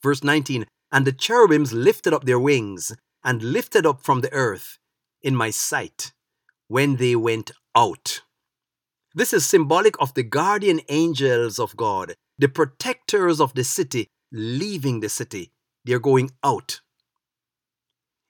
Verse 0.01 0.23
19 0.23 0.65
And 0.91 1.05
the 1.05 1.13
cherubims 1.13 1.71
lifted 1.71 2.15
up 2.15 2.23
their 2.23 2.39
wings 2.39 2.91
and 3.23 3.43
lifted 3.43 3.85
up 3.85 4.01
from 4.01 4.21
the 4.21 4.33
earth 4.33 4.79
in 5.21 5.35
my 5.35 5.51
sight 5.51 6.13
when 6.69 6.97
they 6.97 7.15
went 7.15 7.51
out. 7.75 8.21
This 9.15 9.33
is 9.33 9.45
symbolic 9.45 9.95
of 9.99 10.13
the 10.13 10.23
guardian 10.23 10.81
angels 10.89 11.59
of 11.59 11.75
God, 11.75 12.15
the 12.37 12.47
protectors 12.47 13.41
of 13.41 13.53
the 13.53 13.63
city, 13.63 14.07
leaving 14.31 14.99
the 14.99 15.09
city. 15.09 15.51
They're 15.85 15.99
going 15.99 16.31
out. 16.43 16.81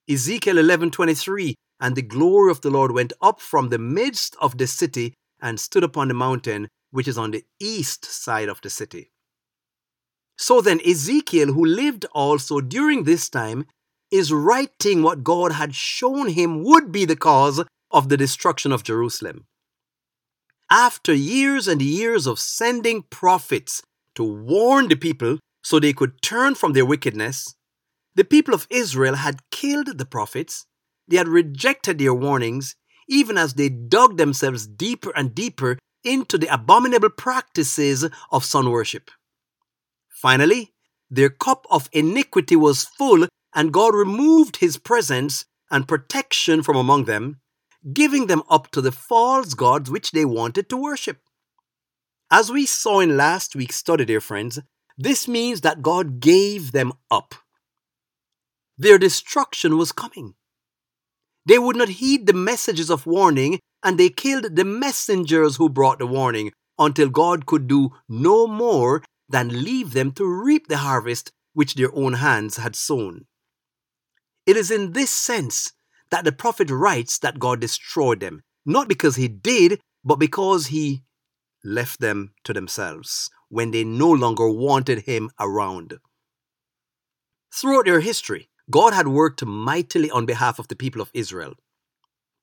Ezekiel 0.09 0.57
11:23 0.57 1.55
And 1.81 1.95
the 1.95 2.01
glory 2.01 2.51
of 2.51 2.61
the 2.61 2.69
Lord 2.69 2.91
went 2.91 3.13
up 3.21 3.39
from 3.39 3.69
the 3.69 3.77
midst 3.77 4.35
of 4.41 4.57
the 4.57 4.67
city 4.67 5.13
and 5.41 5.59
stood 5.59 5.83
upon 5.83 6.07
the 6.07 6.13
mountain 6.13 6.67
which 6.91 7.07
is 7.07 7.17
on 7.17 7.31
the 7.31 7.45
east 7.59 8.05
side 8.05 8.49
of 8.49 8.61
the 8.61 8.69
city. 8.69 9.11
So 10.37 10.61
then, 10.61 10.79
Ezekiel, 10.85 11.53
who 11.53 11.65
lived 11.65 12.05
also 12.13 12.61
during 12.61 13.03
this 13.03 13.29
time, 13.29 13.65
is 14.09 14.33
writing 14.33 15.03
what 15.03 15.23
God 15.23 15.51
had 15.51 15.75
shown 15.75 16.29
him 16.29 16.63
would 16.63 16.91
be 16.91 17.05
the 17.05 17.15
cause 17.15 17.61
of 17.91 18.09
the 18.09 18.17
destruction 18.17 18.71
of 18.71 18.83
Jerusalem. 18.83 19.45
After 20.71 21.13
years 21.13 21.67
and 21.67 21.81
years 21.81 22.27
of 22.27 22.39
sending 22.39 23.03
prophets 23.09 23.81
to 24.15 24.23
warn 24.23 24.87
the 24.87 24.95
people 24.95 25.39
so 25.63 25.79
they 25.79 25.93
could 25.93 26.21
turn 26.21 26.55
from 26.55 26.73
their 26.73 26.85
wickedness, 26.85 27.55
the 28.15 28.23
people 28.23 28.53
of 28.53 28.67
Israel 28.69 29.15
had 29.15 29.49
killed 29.51 29.97
the 29.97 30.05
prophets, 30.05 30.65
they 31.07 31.17
had 31.17 31.27
rejected 31.27 31.97
their 31.97 32.13
warnings, 32.13 32.75
even 33.07 33.37
as 33.37 33.55
they 33.55 33.69
dug 33.69 34.17
themselves 34.17 34.67
deeper 34.67 35.11
and 35.15 35.33
deeper 35.33 35.79
into 36.03 36.37
the 36.37 36.53
abominable 36.53 37.09
practices 37.09 38.07
of 38.31 38.45
sun 38.45 38.69
worship. 38.69 39.09
Finally, 40.09 40.73
their 41.09 41.29
cup 41.29 41.65
of 41.71 41.89
iniquity 41.91 42.55
was 42.55 42.83
full, 42.83 43.27
and 43.55 43.73
God 43.73 43.95
removed 43.95 44.57
his 44.57 44.77
presence 44.77 45.45
and 45.71 45.87
protection 45.87 46.61
from 46.61 46.75
among 46.75 47.05
them, 47.05 47.39
giving 47.93 48.27
them 48.27 48.43
up 48.49 48.71
to 48.71 48.81
the 48.81 48.91
false 48.91 49.53
gods 49.53 49.89
which 49.89 50.11
they 50.11 50.25
wanted 50.25 50.69
to 50.69 50.77
worship. 50.77 51.19
As 52.31 52.51
we 52.51 52.65
saw 52.65 52.99
in 52.99 53.17
last 53.17 53.55
week's 53.55 53.77
study, 53.77 54.05
dear 54.05 54.21
friends, 54.21 54.59
this 54.97 55.27
means 55.27 55.61
that 55.61 55.81
God 55.81 56.19
gave 56.19 56.71
them 56.71 56.93
up. 57.09 57.35
Their 58.77 58.97
destruction 58.97 59.77
was 59.77 59.91
coming. 59.91 60.35
They 61.45 61.57
would 61.57 61.75
not 61.75 61.89
heed 61.89 62.27
the 62.27 62.33
messages 62.33 62.89
of 62.89 63.05
warning, 63.05 63.59
and 63.83 63.97
they 63.97 64.09
killed 64.09 64.55
the 64.55 64.65
messengers 64.65 65.55
who 65.55 65.69
brought 65.69 65.99
the 65.99 66.05
warning 66.05 66.51
until 66.77 67.09
God 67.09 67.45
could 67.45 67.67
do 67.67 67.91
no 68.07 68.45
more 68.45 69.03
than 69.27 69.63
leave 69.63 69.93
them 69.93 70.11
to 70.13 70.25
reap 70.25 70.67
the 70.67 70.77
harvest 70.77 71.31
which 71.53 71.75
their 71.75 71.93
own 71.95 72.13
hands 72.13 72.57
had 72.57 72.75
sown. 72.75 73.25
It 74.45 74.57
is 74.57 74.69
in 74.69 74.93
this 74.93 75.11
sense 75.11 75.73
that 76.11 76.25
the 76.25 76.31
prophet 76.31 76.69
writes 76.69 77.19
that 77.19 77.39
God 77.39 77.59
destroyed 77.59 78.19
them, 78.19 78.43
not 78.65 78.87
because 78.87 79.15
he 79.15 79.27
did, 79.27 79.79
but 80.03 80.17
because 80.17 80.67
he 80.67 81.03
left 81.63 81.99
them 81.99 82.33
to 82.43 82.53
themselves 82.53 83.29
when 83.49 83.71
they 83.71 83.83
no 83.83 84.09
longer 84.09 84.49
wanted 84.49 85.01
him 85.01 85.29
around. 85.39 85.99
Throughout 87.53 87.85
their 87.85 87.99
history, 87.99 88.49
God 88.69 88.93
had 88.93 89.07
worked 89.07 89.43
mightily 89.43 90.11
on 90.11 90.25
behalf 90.25 90.59
of 90.59 90.67
the 90.67 90.75
people 90.75 91.01
of 91.01 91.09
Israel. 91.13 91.53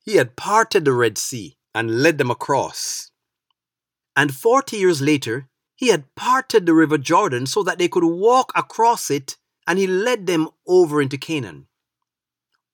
He 0.05 0.17
had 0.17 0.37
parted 0.37 0.85
the 0.85 0.93
Red 0.93 1.19
Sea 1.19 1.57
and 1.75 2.03
led 2.03 2.19
them 2.19 2.31
across. 2.31 3.11
And 4.17 4.35
40 4.35 4.77
years 4.77 5.01
later, 5.01 5.49
he 5.77 5.89
had 5.89 6.15
parted 6.15 6.67
the 6.67 6.75
river 6.75 6.99
Jordan 6.99 7.47
so 7.47 7.63
that 7.63 7.79
they 7.79 7.89
could 7.89 8.05
walk 8.05 8.51
across 8.57 9.11
it, 9.11 9.37
and 9.67 9.79
he 9.79 9.87
led 9.87 10.27
them 10.27 10.49
over 10.67 11.03
into 11.03 11.19
Canaan. 11.19 11.67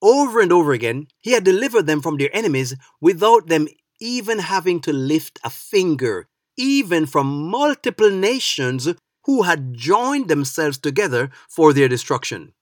Over 0.02 0.40
and 0.40 0.52
over 0.52 0.72
again, 0.72 1.06
he 1.20 1.30
had 1.30 1.44
delivered 1.44 1.86
them 1.86 2.02
from 2.02 2.18
their 2.18 2.34
enemies 2.34 2.74
without 3.00 3.46
them 3.46 3.68
even 4.00 4.40
having 4.40 4.80
to 4.80 4.92
lift 4.92 5.38
a 5.44 5.50
finger, 5.50 6.28
even 6.56 7.06
from 7.06 7.48
multiple 7.48 8.10
nations 8.10 8.88
who 9.24 9.42
had 9.42 9.74
joined 9.74 10.28
themselves 10.28 10.76
together 10.76 11.30
for 11.48 11.72
their 11.72 11.86
destruction. 11.88 12.52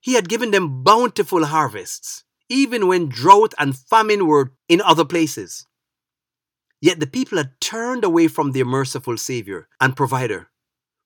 He 0.00 0.14
had 0.14 0.28
given 0.28 0.50
them 0.50 0.82
bountiful 0.82 1.44
harvests, 1.44 2.24
even 2.48 2.88
when 2.88 3.08
drought 3.08 3.54
and 3.56 3.78
famine 3.78 4.26
were 4.26 4.52
in 4.68 4.80
other 4.80 5.04
places. 5.04 5.66
Yet 6.80 6.98
the 6.98 7.06
people 7.06 7.38
had 7.38 7.60
turned 7.60 8.02
away 8.02 8.26
from 8.26 8.50
their 8.50 8.64
merciful 8.64 9.16
Savior 9.16 9.68
and 9.80 9.94
Provider, 9.94 10.48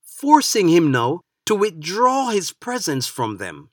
forcing 0.03 0.69
him 0.69 0.89
now 0.89 1.21
to 1.45 1.53
withdraw 1.53 2.29
his 2.29 2.51
presence 2.51 3.05
from 3.05 3.37
them. 3.37 3.69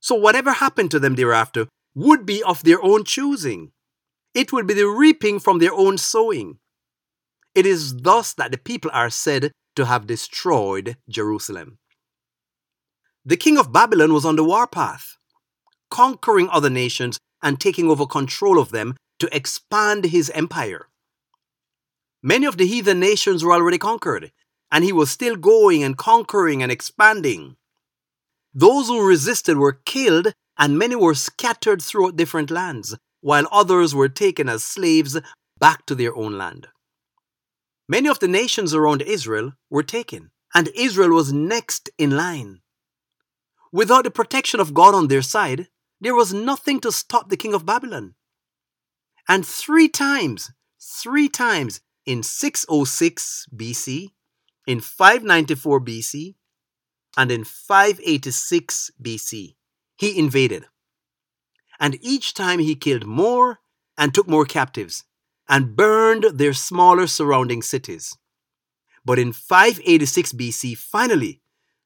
So 0.00 0.14
whatever 0.14 0.52
happened 0.52 0.90
to 0.92 0.98
them 0.98 1.14
thereafter 1.14 1.68
would 1.94 2.26
be 2.26 2.42
of 2.42 2.62
their 2.62 2.82
own 2.82 3.04
choosing. 3.04 3.72
It 4.34 4.52
would 4.52 4.66
be 4.66 4.74
the 4.74 4.86
reaping 4.86 5.40
from 5.40 5.58
their 5.58 5.72
own 5.72 5.98
sowing. 5.98 6.58
It 7.54 7.64
is 7.64 7.96
thus 7.96 8.34
that 8.34 8.50
the 8.52 8.58
people 8.58 8.90
are 8.92 9.10
said 9.10 9.50
to 9.76 9.86
have 9.86 10.06
destroyed 10.06 10.96
Jerusalem. 11.08 11.78
The 13.24 13.36
king 13.36 13.58
of 13.58 13.72
Babylon 13.72 14.12
was 14.12 14.24
on 14.24 14.36
the 14.36 14.44
warpath, 14.44 15.16
conquering 15.90 16.48
other 16.50 16.70
nations 16.70 17.18
and 17.42 17.58
taking 17.58 17.90
over 17.90 18.06
control 18.06 18.58
of 18.58 18.70
them 18.70 18.96
to 19.18 19.34
expand 19.34 20.04
his 20.06 20.30
empire. 20.30 20.88
Many 22.22 22.46
of 22.46 22.56
the 22.56 22.66
heathen 22.66 23.00
nations 23.00 23.42
were 23.42 23.52
already 23.52 23.78
conquered, 23.78 24.32
and 24.70 24.84
he 24.84 24.92
was 24.92 25.10
still 25.10 25.36
going 25.36 25.82
and 25.82 25.96
conquering 25.96 26.62
and 26.62 26.70
expanding. 26.70 27.56
Those 28.58 28.88
who 28.88 29.06
resisted 29.06 29.58
were 29.58 29.82
killed, 29.84 30.32
and 30.56 30.78
many 30.78 30.96
were 30.96 31.14
scattered 31.14 31.82
throughout 31.82 32.16
different 32.16 32.50
lands, 32.50 32.96
while 33.20 33.46
others 33.52 33.94
were 33.94 34.08
taken 34.08 34.48
as 34.48 34.64
slaves 34.64 35.20
back 35.58 35.84
to 35.84 35.94
their 35.94 36.16
own 36.16 36.38
land. 36.38 36.68
Many 37.86 38.08
of 38.08 38.18
the 38.18 38.28
nations 38.28 38.72
around 38.72 39.02
Israel 39.02 39.52
were 39.68 39.82
taken, 39.82 40.30
and 40.54 40.70
Israel 40.74 41.10
was 41.10 41.34
next 41.34 41.90
in 41.98 42.16
line. 42.16 42.62
Without 43.72 44.04
the 44.04 44.10
protection 44.10 44.58
of 44.58 44.72
God 44.72 44.94
on 44.94 45.08
their 45.08 45.20
side, 45.20 45.68
there 46.00 46.14
was 46.14 46.32
nothing 46.32 46.80
to 46.80 46.90
stop 46.90 47.28
the 47.28 47.36
king 47.36 47.52
of 47.52 47.66
Babylon. 47.66 48.14
And 49.28 49.46
three 49.46 49.88
times, 49.88 50.50
three 50.80 51.28
times, 51.28 51.82
in 52.06 52.22
606 52.22 53.48
BC, 53.54 54.12
in 54.66 54.80
594 54.80 55.80
BC 55.82 56.36
and 57.16 57.30
in 57.30 57.44
586 57.44 58.90
BC. 59.02 59.54
He 59.96 60.18
invaded. 60.18 60.66
And 61.80 61.98
each 62.00 62.34
time 62.34 62.58
he 62.58 62.74
killed 62.74 63.06
more 63.06 63.60
and 63.96 64.12
took 64.12 64.28
more 64.28 64.44
captives 64.44 65.04
and 65.48 65.76
burned 65.76 66.24
their 66.34 66.52
smaller 66.52 67.06
surrounding 67.06 67.62
cities. 67.62 68.16
But 69.04 69.18
in 69.18 69.32
586 69.32 70.32
BC, 70.32 70.76
finally, 70.76 71.40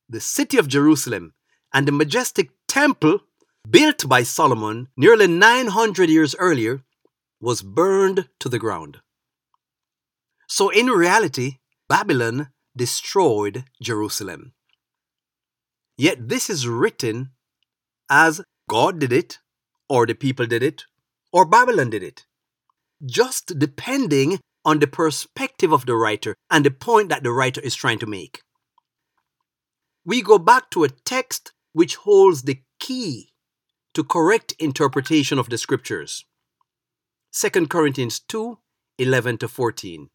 the 0.08 0.20
city 0.20 0.56
of 0.56 0.68
Jerusalem 0.68 1.34
and 1.72 1.86
the 1.86 1.92
majestic 1.92 2.50
temple 2.66 3.20
built 3.68 4.08
by 4.08 4.22
Solomon 4.22 4.88
nearly 4.96 5.26
900 5.26 6.08
years 6.08 6.34
earlier 6.38 6.82
was 7.40 7.62
burned 7.62 8.28
to 8.40 8.48
the 8.48 8.58
ground. 8.58 8.98
So, 10.48 10.70
in 10.70 10.86
reality, 10.86 11.58
Babylon 11.88 12.48
destroyed 12.76 13.64
Jerusalem. 13.80 14.52
Yet 16.00 16.30
this 16.30 16.48
is 16.48 16.66
written 16.66 17.32
as 18.08 18.40
God 18.70 19.00
did 19.00 19.12
it, 19.12 19.38
or 19.86 20.06
the 20.06 20.14
people 20.14 20.46
did 20.46 20.62
it, 20.62 20.84
or 21.30 21.44
Babylon 21.44 21.90
did 21.90 22.02
it, 22.02 22.24
just 23.04 23.58
depending 23.58 24.40
on 24.64 24.78
the 24.78 24.86
perspective 24.86 25.72
of 25.72 25.84
the 25.84 25.94
writer 25.94 26.36
and 26.50 26.64
the 26.64 26.70
point 26.70 27.10
that 27.10 27.22
the 27.22 27.32
writer 27.32 27.60
is 27.60 27.74
trying 27.74 27.98
to 27.98 28.06
make. 28.06 28.40
We 30.02 30.22
go 30.22 30.38
back 30.38 30.70
to 30.70 30.84
a 30.84 30.88
text 30.88 31.52
which 31.74 31.96
holds 31.96 32.44
the 32.44 32.62
key 32.78 33.28
to 33.92 34.02
correct 34.02 34.54
interpretation 34.58 35.38
of 35.38 35.50
the 35.50 35.58
scriptures. 35.58 36.24
2 37.34 37.66
Corinthians 37.66 38.20
2 38.20 38.56
11 38.96 39.36
to 39.36 39.48
14. 39.48 40.08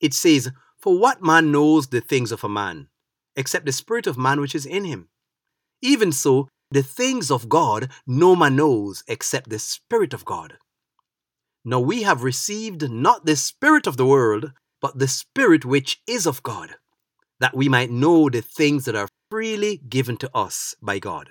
It 0.00 0.14
says, 0.14 0.52
For 0.76 0.96
what 0.96 1.24
man 1.24 1.50
knows 1.50 1.88
the 1.88 2.00
things 2.00 2.30
of 2.30 2.44
a 2.44 2.48
man, 2.48 2.86
except 3.38 3.64
the 3.64 3.72
spirit 3.72 4.06
of 4.06 4.18
man 4.18 4.38
which 4.38 4.54
is 4.54 4.66
in 4.66 4.84
him? 4.84 5.08
Even 5.80 6.12
so, 6.12 6.48
the 6.70 6.82
things 6.82 7.30
of 7.30 7.48
God 7.48 7.90
no 8.06 8.36
man 8.36 8.56
knows 8.56 9.02
except 9.08 9.48
the 9.48 9.58
Spirit 9.58 10.12
of 10.12 10.24
God. 10.24 10.58
Now 11.64 11.80
we 11.80 12.02
have 12.02 12.22
received 12.22 12.90
not 12.90 13.24
the 13.24 13.36
Spirit 13.36 13.86
of 13.86 13.96
the 13.96 14.06
world, 14.06 14.52
but 14.82 14.98
the 14.98 15.08
Spirit 15.08 15.64
which 15.64 16.02
is 16.06 16.26
of 16.26 16.42
God, 16.42 16.76
that 17.40 17.56
we 17.56 17.68
might 17.68 17.90
know 17.90 18.28
the 18.28 18.42
things 18.42 18.84
that 18.84 18.94
are 18.94 19.08
freely 19.30 19.78
given 19.88 20.16
to 20.18 20.30
us 20.34 20.74
by 20.82 20.98
God. 20.98 21.30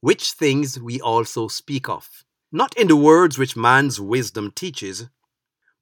Which 0.00 0.32
things 0.32 0.80
we 0.80 1.00
also 1.00 1.48
speak 1.48 1.88
of, 1.88 2.08
not 2.50 2.76
in 2.76 2.88
the 2.88 2.96
words 2.96 3.38
which 3.38 3.56
man's 3.56 4.00
wisdom 4.00 4.50
teaches, 4.50 5.08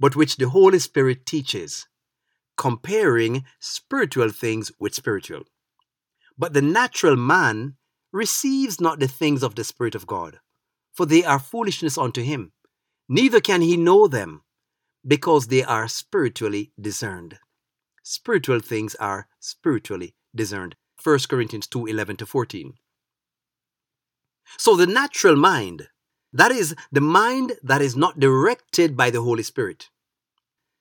but 0.00 0.16
which 0.16 0.36
the 0.36 0.48
Holy 0.48 0.80
Spirit 0.80 1.24
teaches, 1.24 1.86
comparing 2.56 3.44
spiritual 3.58 4.30
things 4.30 4.72
with 4.78 4.94
spiritual. 4.94 5.42
But 6.36 6.52
the 6.52 6.62
natural 6.62 7.16
man 7.16 7.76
receives 8.12 8.80
not 8.80 9.00
the 9.00 9.08
things 9.08 9.42
of 9.42 9.54
the 9.54 9.64
Spirit 9.64 9.94
of 9.94 10.06
God, 10.06 10.40
for 10.92 11.06
they 11.06 11.24
are 11.24 11.38
foolishness 11.38 11.98
unto 11.98 12.22
him, 12.22 12.52
neither 13.08 13.40
can 13.40 13.60
he 13.60 13.76
know 13.76 14.06
them, 14.06 14.42
because 15.06 15.48
they 15.48 15.62
are 15.62 15.88
spiritually 15.88 16.72
discerned. 16.80 17.38
Spiritual 18.02 18.60
things 18.60 18.94
are 18.96 19.28
spiritually 19.40 20.14
discerned. 20.34 20.76
1 21.02 21.18
Corinthians 21.28 21.66
2 21.66 21.86
11 21.86 22.16
to 22.16 22.26
14. 22.26 22.74
So 24.58 24.76
the 24.76 24.86
natural 24.86 25.36
mind, 25.36 25.88
that 26.32 26.50
is, 26.50 26.74
the 26.92 27.00
mind 27.00 27.54
that 27.62 27.82
is 27.82 27.96
not 27.96 28.20
directed 28.20 28.96
by 28.96 29.10
the 29.10 29.22
Holy 29.22 29.42
Spirit, 29.42 29.90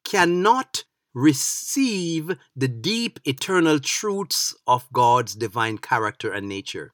cannot 0.04 0.84
receive 1.14 2.36
the 2.56 2.68
deep 2.68 3.20
eternal 3.26 3.80
truths 3.80 4.56
of 4.66 4.92
God's 4.92 5.36
divine 5.36 5.78
character 5.78 6.32
and 6.32 6.48
nature. 6.48 6.94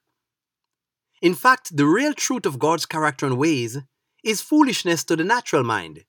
In 1.21 1.35
fact, 1.35 1.75
the 1.75 1.85
real 1.85 2.13
truth 2.13 2.45
of 2.45 2.59
God's 2.59 2.85
character 2.85 3.25
and 3.25 3.37
ways 3.37 3.77
is 4.23 4.41
foolishness 4.41 5.03
to 5.05 5.15
the 5.15 5.23
natural 5.23 5.63
mind. 5.63 6.05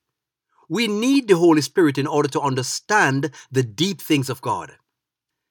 We 0.69 0.87
need 0.87 1.27
the 1.27 1.37
Holy 1.37 1.61
Spirit 1.61 1.97
in 1.97 2.07
order 2.07 2.29
to 2.29 2.41
understand 2.41 3.31
the 3.51 3.63
deep 3.63 4.01
things 4.01 4.29
of 4.29 4.41
God. 4.41 4.73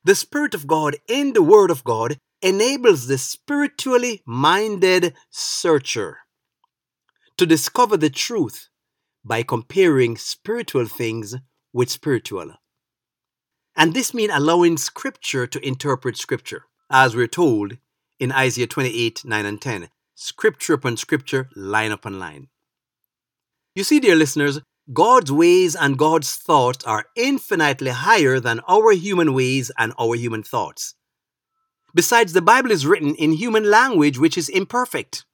The 0.05 0.15
Spirit 0.15 0.55
of 0.55 0.67
God 0.67 0.97
in 1.09 1.35
the 1.35 1.43
Word 1.43 1.71
of 1.71 1.85
God 1.85 2.17
enables 2.41 3.07
the 3.07 3.19
spiritually 3.19 4.23
minded 4.25 5.15
searcher 5.31 6.19
to 7.37 7.45
discover 7.45 7.99
the 7.99 8.09
truth 8.09 8.69
by 9.23 9.43
comparing 9.43 10.17
spiritual 10.17 10.87
things 10.87 11.37
with 11.73 11.91
spiritual. 11.91 12.55
And 13.77 13.95
this 13.95 14.13
means 14.13 14.33
allowing 14.35 14.77
Scripture 14.77 15.47
to 15.47 15.67
interpret 15.67 16.17
Scripture, 16.17 16.65
as 16.91 17.15
we're 17.15 17.27
told 17.27 17.79
in 18.19 18.33
Isaiah 18.33 18.67
28 18.67 19.25
9 19.25 19.47
and 19.47 19.61
10. 19.61 19.89
Scripture 20.15 20.75
upon 20.75 20.97
Scripture, 20.97 21.49
line 21.57 21.93
upon 21.93 22.19
line. 22.19 22.49
You 23.75 23.85
see, 23.85 24.01
dear 24.01 24.17
listeners, 24.17 24.61
God's 24.93 25.31
ways 25.31 25.77
and 25.77 25.97
God's 25.97 26.35
thoughts 26.35 26.85
are 26.85 27.07
infinitely 27.17 27.93
higher 27.93 28.41
than 28.41 28.61
our 28.69 28.93
human 28.93 29.33
ways 29.33 29.71
and 29.79 29.93
our 29.99 30.17
human 30.17 30.43
thoughts. 30.43 30.95
Besides, 31.95 32.33
the 32.33 32.43
Bible 32.43 32.71
is 32.71 32.87
written 32.87 33.15
in 33.15 33.33
human 33.33 33.71
language 33.71 34.19
which 34.19 34.37
is 34.37 34.49
imperfect. 34.49 35.25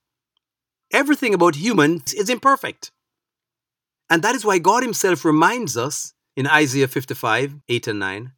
Everything 0.93 1.35
about 1.35 1.57
humans 1.57 2.15
is 2.15 2.29
imperfect. 2.29 2.93
And 4.09 4.23
that 4.23 4.35
is 4.35 4.45
why 4.45 4.59
God 4.59 4.83
Himself 4.83 5.25
reminds 5.25 5.77
us 5.77 6.15
in 6.37 6.47
Isaiah 6.47 6.87
55, 6.87 7.57
8 7.69 7.87
and 7.89 7.99
9. 7.99 8.33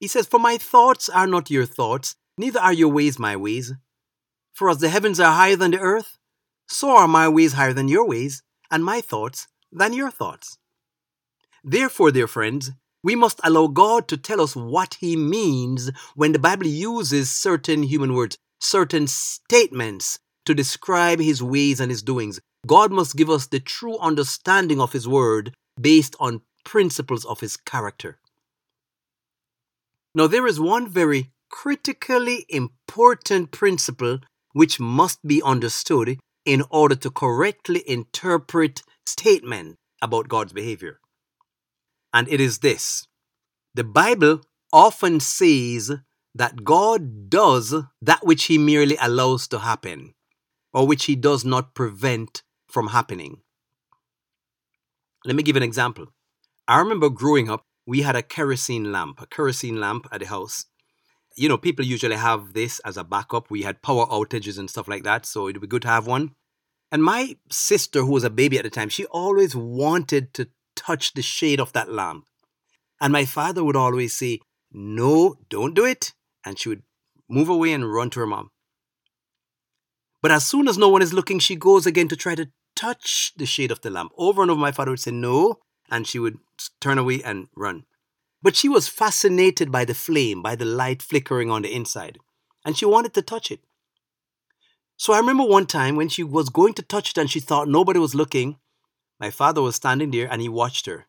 He 0.00 0.08
says, 0.08 0.26
For 0.26 0.40
my 0.40 0.58
thoughts 0.58 1.08
are 1.08 1.26
not 1.26 1.50
your 1.50 1.64
thoughts, 1.64 2.16
neither 2.36 2.60
are 2.60 2.72
your 2.72 2.88
ways 2.88 3.18
my 3.18 3.36
ways. 3.36 3.72
For 4.52 4.68
as 4.68 4.78
the 4.78 4.88
heavens 4.88 5.20
are 5.20 5.32
higher 5.32 5.56
than 5.56 5.70
the 5.70 5.78
earth, 5.78 6.18
so 6.68 6.90
are 6.90 7.08
my 7.08 7.28
ways 7.28 7.52
higher 7.52 7.72
than 7.72 7.88
your 7.88 8.06
ways, 8.06 8.42
and 8.70 8.84
my 8.84 9.00
thoughts 9.00 9.46
than 9.70 9.92
your 9.92 10.10
thoughts. 10.10 10.58
Therefore, 11.62 12.10
dear 12.10 12.26
friends, 12.26 12.72
we 13.02 13.14
must 13.14 13.40
allow 13.44 13.68
God 13.68 14.08
to 14.08 14.16
tell 14.16 14.40
us 14.40 14.56
what 14.56 14.94
He 15.00 15.16
means 15.16 15.90
when 16.14 16.32
the 16.32 16.38
Bible 16.38 16.66
uses 16.66 17.30
certain 17.30 17.84
human 17.84 18.14
words, 18.14 18.36
certain 18.60 19.06
statements 19.06 20.18
to 20.44 20.54
describe 20.54 21.20
His 21.20 21.42
ways 21.42 21.78
and 21.78 21.90
His 21.90 22.02
doings. 22.02 22.40
God 22.66 22.90
must 22.90 23.16
give 23.16 23.30
us 23.30 23.46
the 23.46 23.60
true 23.60 23.96
understanding 23.98 24.80
of 24.80 24.92
His 24.92 25.06
Word 25.06 25.54
based 25.80 26.16
on 26.18 26.40
principles 26.66 27.24
of 27.24 27.40
his 27.40 27.56
character. 27.56 28.18
Now, 30.14 30.26
there 30.26 30.46
is 30.46 30.60
one 30.60 30.88
very 30.88 31.30
critically 31.48 32.44
important 32.48 33.52
principle 33.52 34.18
which 34.52 34.80
must 34.80 35.26
be 35.26 35.40
understood 35.42 36.18
in 36.44 36.62
order 36.70 36.96
to 36.96 37.10
correctly 37.10 37.82
interpret 37.86 38.82
statements 39.06 39.76
about 40.02 40.28
God's 40.28 40.52
behavior. 40.52 41.00
And 42.12 42.28
it 42.28 42.40
is 42.40 42.58
this 42.58 43.06
the 43.74 43.84
Bible 43.84 44.40
often 44.72 45.20
says 45.20 45.92
that 46.34 46.64
God 46.64 47.30
does 47.30 47.74
that 48.02 48.26
which 48.26 48.44
he 48.44 48.58
merely 48.58 48.96
allows 49.00 49.46
to 49.48 49.60
happen, 49.60 50.14
or 50.72 50.86
which 50.86 51.04
he 51.04 51.14
does 51.14 51.44
not 51.44 51.74
prevent 51.74 52.42
from 52.68 52.88
happening. 52.88 53.42
Let 55.24 55.36
me 55.36 55.42
give 55.42 55.56
an 55.56 55.62
example. 55.62 56.06
I 56.68 56.78
remember 56.78 57.10
growing 57.10 57.48
up, 57.48 57.64
we 57.86 58.02
had 58.02 58.16
a 58.16 58.22
kerosene 58.22 58.90
lamp, 58.90 59.20
a 59.20 59.26
kerosene 59.26 59.78
lamp 59.78 60.08
at 60.10 60.20
the 60.20 60.26
house. 60.26 60.66
You 61.36 61.48
know, 61.48 61.58
people 61.58 61.84
usually 61.84 62.16
have 62.16 62.54
this 62.54 62.80
as 62.80 62.96
a 62.96 63.04
backup. 63.04 63.50
We 63.50 63.62
had 63.62 63.82
power 63.82 64.06
outages 64.06 64.58
and 64.58 64.68
stuff 64.68 64.88
like 64.88 65.04
that, 65.04 65.26
so 65.26 65.48
it'd 65.48 65.60
be 65.60 65.68
good 65.68 65.82
to 65.82 65.88
have 65.88 66.06
one. 66.06 66.34
And 66.90 67.04
my 67.04 67.36
sister, 67.50 68.00
who 68.00 68.12
was 68.12 68.24
a 68.24 68.30
baby 68.30 68.58
at 68.58 68.64
the 68.64 68.70
time, 68.70 68.88
she 68.88 69.04
always 69.06 69.54
wanted 69.54 70.32
to 70.34 70.48
touch 70.74 71.14
the 71.14 71.22
shade 71.22 71.60
of 71.60 71.72
that 71.72 71.90
lamp. 71.90 72.24
And 73.00 73.12
my 73.12 73.24
father 73.24 73.62
would 73.62 73.76
always 73.76 74.14
say, 74.14 74.40
No, 74.72 75.36
don't 75.48 75.74
do 75.74 75.84
it. 75.84 76.14
And 76.44 76.58
she 76.58 76.68
would 76.68 76.82
move 77.28 77.48
away 77.48 77.72
and 77.72 77.92
run 77.92 78.10
to 78.10 78.20
her 78.20 78.26
mom. 78.26 78.50
But 80.22 80.30
as 80.30 80.46
soon 80.46 80.68
as 80.68 80.78
no 80.78 80.88
one 80.88 81.02
is 81.02 81.12
looking, 81.12 81.38
she 81.38 81.56
goes 81.56 81.86
again 81.86 82.08
to 82.08 82.16
try 82.16 82.34
to 82.34 82.48
touch 82.74 83.32
the 83.36 83.46
shade 83.46 83.70
of 83.70 83.80
the 83.82 83.90
lamp. 83.90 84.12
Over 84.16 84.42
and 84.42 84.50
over, 84.50 84.60
my 84.60 84.72
father 84.72 84.92
would 84.92 85.00
say, 85.00 85.10
No, 85.10 85.58
and 85.90 86.06
she 86.06 86.18
would 86.18 86.38
turn 86.80 86.98
away 86.98 87.22
and 87.22 87.48
run. 87.56 87.84
But 88.42 88.56
she 88.56 88.68
was 88.68 88.88
fascinated 88.88 89.72
by 89.72 89.84
the 89.84 89.94
flame, 89.94 90.42
by 90.42 90.56
the 90.56 90.64
light 90.64 91.02
flickering 91.02 91.50
on 91.50 91.62
the 91.62 91.74
inside, 91.74 92.18
and 92.64 92.76
she 92.76 92.84
wanted 92.84 93.14
to 93.14 93.22
touch 93.22 93.50
it. 93.50 93.60
So 94.96 95.12
I 95.12 95.18
remember 95.18 95.44
one 95.44 95.66
time 95.66 95.96
when 95.96 96.08
she 96.08 96.22
was 96.22 96.48
going 96.48 96.74
to 96.74 96.82
touch 96.82 97.10
it 97.10 97.18
and 97.18 97.30
she 97.30 97.40
thought 97.40 97.68
nobody 97.68 97.98
was 97.98 98.14
looking, 98.14 98.56
my 99.20 99.30
father 99.30 99.62
was 99.62 99.76
standing 99.76 100.10
there 100.10 100.30
and 100.30 100.40
he 100.40 100.48
watched 100.48 100.86
her. 100.86 101.06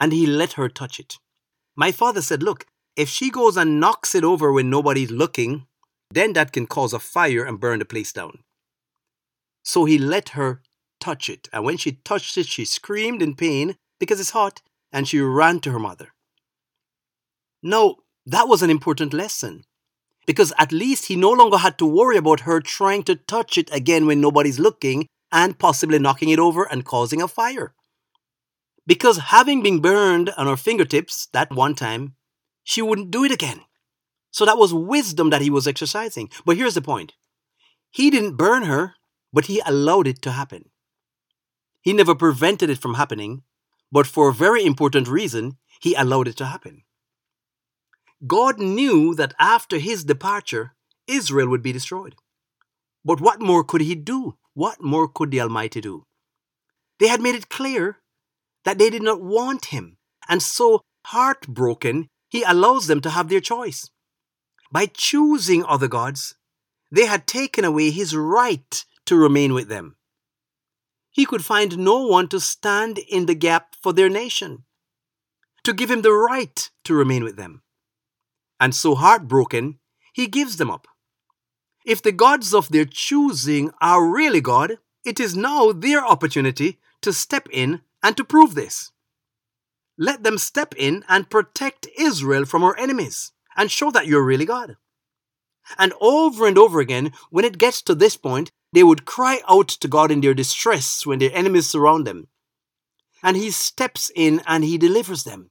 And 0.00 0.12
he 0.12 0.26
let 0.26 0.52
her 0.52 0.68
touch 0.68 1.00
it. 1.00 1.18
My 1.74 1.90
father 1.90 2.22
said, 2.22 2.42
Look, 2.42 2.66
if 2.96 3.08
she 3.08 3.30
goes 3.30 3.56
and 3.56 3.80
knocks 3.80 4.14
it 4.14 4.24
over 4.24 4.52
when 4.52 4.70
nobody's 4.70 5.10
looking, 5.10 5.66
then 6.10 6.32
that 6.34 6.52
can 6.52 6.66
cause 6.66 6.92
a 6.92 6.98
fire 6.98 7.44
and 7.44 7.60
burn 7.60 7.78
the 7.80 7.84
place 7.84 8.12
down. 8.12 8.38
So 9.62 9.84
he 9.84 9.98
let 9.98 10.30
her 10.30 10.62
touch 11.00 11.28
it. 11.28 11.48
And 11.52 11.64
when 11.64 11.76
she 11.76 11.92
touched 12.04 12.36
it, 12.36 12.46
she 12.46 12.64
screamed 12.64 13.22
in 13.22 13.34
pain 13.34 13.76
because 13.98 14.20
it's 14.20 14.30
hot 14.30 14.62
and 14.92 15.06
she 15.06 15.20
ran 15.20 15.60
to 15.60 15.72
her 15.72 15.78
mother. 15.78 16.08
Now, 17.62 17.96
that 18.24 18.48
was 18.48 18.62
an 18.62 18.70
important 18.70 19.12
lesson 19.12 19.64
because 20.26 20.52
at 20.58 20.72
least 20.72 21.06
he 21.06 21.16
no 21.16 21.30
longer 21.30 21.58
had 21.58 21.78
to 21.78 21.86
worry 21.86 22.16
about 22.16 22.40
her 22.40 22.60
trying 22.60 23.02
to 23.04 23.14
touch 23.14 23.56
it 23.56 23.72
again 23.72 24.06
when 24.06 24.20
nobody's 24.20 24.58
looking 24.58 25.06
and 25.32 25.58
possibly 25.58 25.98
knocking 25.98 26.30
it 26.30 26.38
over 26.38 26.64
and 26.64 26.84
causing 26.84 27.22
a 27.22 27.28
fire. 27.28 27.74
Because 28.86 29.18
having 29.18 29.62
been 29.62 29.80
burned 29.80 30.30
on 30.36 30.46
her 30.46 30.56
fingertips 30.56 31.28
that 31.32 31.52
one 31.52 31.74
time, 31.74 32.14
she 32.62 32.82
wouldn't 32.82 33.10
do 33.10 33.24
it 33.24 33.32
again. 33.32 33.60
So 34.30 34.44
that 34.44 34.58
was 34.58 34.74
wisdom 34.74 35.30
that 35.30 35.40
he 35.40 35.50
was 35.50 35.66
exercising. 35.66 36.30
But 36.44 36.56
here's 36.56 36.74
the 36.74 36.82
point 36.82 37.14
he 37.90 38.10
didn't 38.10 38.36
burn 38.36 38.64
her, 38.64 38.94
but 39.32 39.46
he 39.46 39.62
allowed 39.64 40.06
it 40.06 40.20
to 40.22 40.32
happen. 40.32 40.70
He 41.86 41.92
never 41.92 42.16
prevented 42.16 42.68
it 42.68 42.78
from 42.78 42.94
happening, 42.94 43.44
but 43.92 44.08
for 44.08 44.28
a 44.28 44.34
very 44.34 44.64
important 44.64 45.06
reason, 45.06 45.56
he 45.80 45.94
allowed 45.94 46.26
it 46.26 46.36
to 46.38 46.46
happen. 46.46 46.82
God 48.26 48.58
knew 48.58 49.14
that 49.14 49.34
after 49.38 49.78
his 49.78 50.02
departure, 50.02 50.74
Israel 51.06 51.46
would 51.46 51.62
be 51.62 51.70
destroyed. 51.70 52.16
But 53.04 53.20
what 53.20 53.40
more 53.40 53.62
could 53.62 53.82
he 53.82 53.94
do? 53.94 54.34
What 54.52 54.82
more 54.82 55.06
could 55.06 55.30
the 55.30 55.40
Almighty 55.40 55.80
do? 55.80 56.02
They 56.98 57.06
had 57.06 57.20
made 57.20 57.36
it 57.36 57.50
clear 57.50 58.00
that 58.64 58.78
they 58.78 58.90
did 58.90 59.04
not 59.04 59.22
want 59.22 59.66
him, 59.66 59.96
and 60.28 60.42
so, 60.42 60.80
heartbroken, 61.06 62.08
he 62.28 62.42
allows 62.42 62.88
them 62.88 63.00
to 63.02 63.10
have 63.10 63.28
their 63.28 63.38
choice. 63.38 63.88
By 64.72 64.86
choosing 64.86 65.64
other 65.64 65.86
gods, 65.86 66.34
they 66.90 67.06
had 67.06 67.28
taken 67.28 67.64
away 67.64 67.92
his 67.92 68.16
right 68.16 68.84
to 69.04 69.16
remain 69.16 69.54
with 69.54 69.68
them. 69.68 69.94
He 71.16 71.24
could 71.24 71.42
find 71.42 71.78
no 71.78 72.06
one 72.06 72.28
to 72.28 72.38
stand 72.38 72.98
in 72.98 73.24
the 73.24 73.34
gap 73.34 73.74
for 73.82 73.94
their 73.94 74.10
nation, 74.10 74.64
to 75.64 75.72
give 75.72 75.90
him 75.90 76.02
the 76.02 76.12
right 76.12 76.70
to 76.84 76.92
remain 76.92 77.24
with 77.24 77.36
them. 77.36 77.62
And 78.60 78.74
so 78.74 78.94
heartbroken, 78.94 79.78
he 80.12 80.26
gives 80.26 80.58
them 80.58 80.70
up. 80.70 80.86
If 81.86 82.02
the 82.02 82.12
gods 82.12 82.52
of 82.52 82.68
their 82.68 82.84
choosing 82.84 83.70
are 83.80 84.06
really 84.06 84.42
God, 84.42 84.76
it 85.06 85.18
is 85.18 85.34
now 85.34 85.72
their 85.72 86.04
opportunity 86.04 86.80
to 87.00 87.14
step 87.14 87.48
in 87.50 87.80
and 88.02 88.14
to 88.18 88.22
prove 88.22 88.54
this. 88.54 88.92
Let 89.96 90.22
them 90.22 90.36
step 90.36 90.74
in 90.76 91.02
and 91.08 91.30
protect 91.30 91.88
Israel 91.98 92.44
from 92.44 92.60
her 92.60 92.78
enemies 92.78 93.32
and 93.56 93.70
show 93.70 93.90
that 93.90 94.06
you're 94.06 94.22
really 94.22 94.44
God. 94.44 94.76
And 95.78 95.94
over 95.98 96.46
and 96.46 96.58
over 96.58 96.78
again, 96.78 97.12
when 97.30 97.46
it 97.46 97.56
gets 97.56 97.80
to 97.82 97.94
this 97.94 98.18
point, 98.18 98.52
they 98.72 98.82
would 98.82 99.04
cry 99.04 99.40
out 99.48 99.68
to 99.68 99.88
God 99.88 100.10
in 100.10 100.20
their 100.20 100.34
distress 100.34 101.06
when 101.06 101.18
their 101.18 101.34
enemies 101.34 101.68
surround 101.68 102.06
them. 102.06 102.28
And 103.22 103.36
He 103.36 103.50
steps 103.50 104.10
in 104.14 104.42
and 104.46 104.64
He 104.64 104.78
delivers 104.78 105.24
them. 105.24 105.50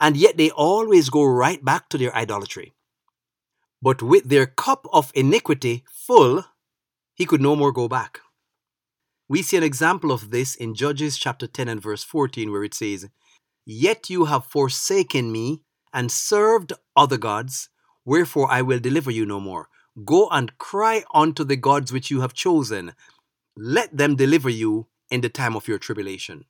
And 0.00 0.16
yet 0.16 0.36
they 0.36 0.50
always 0.50 1.10
go 1.10 1.24
right 1.24 1.64
back 1.64 1.88
to 1.88 1.98
their 1.98 2.14
idolatry. 2.14 2.74
But 3.80 4.02
with 4.02 4.28
their 4.28 4.46
cup 4.46 4.86
of 4.92 5.12
iniquity 5.14 5.84
full, 5.90 6.44
He 7.14 7.26
could 7.26 7.40
no 7.40 7.56
more 7.56 7.72
go 7.72 7.88
back. 7.88 8.20
We 9.28 9.42
see 9.42 9.56
an 9.56 9.62
example 9.62 10.10
of 10.10 10.30
this 10.30 10.54
in 10.54 10.74
Judges 10.74 11.18
chapter 11.18 11.46
10 11.46 11.68
and 11.68 11.82
verse 11.82 12.02
14, 12.02 12.50
where 12.50 12.64
it 12.64 12.74
says, 12.74 13.08
Yet 13.66 14.08
you 14.08 14.24
have 14.24 14.46
forsaken 14.46 15.30
me 15.30 15.62
and 15.92 16.10
served 16.10 16.72
other 16.96 17.18
gods 17.18 17.68
Wherefore 18.08 18.50
I 18.50 18.62
will 18.62 18.78
deliver 18.78 19.10
you 19.10 19.26
no 19.26 19.38
more. 19.38 19.68
Go 20.04 20.28
and 20.28 20.56
cry 20.58 21.04
unto 21.12 21.44
the 21.44 21.56
gods 21.56 21.92
which 21.92 22.10
you 22.10 22.20
have 22.20 22.34
chosen. 22.34 22.92
Let 23.56 23.96
them 23.96 24.16
deliver 24.16 24.50
you 24.50 24.86
in 25.10 25.20
the 25.20 25.28
time 25.28 25.56
of 25.56 25.66
your 25.66 25.78
tribulation. 25.78 26.44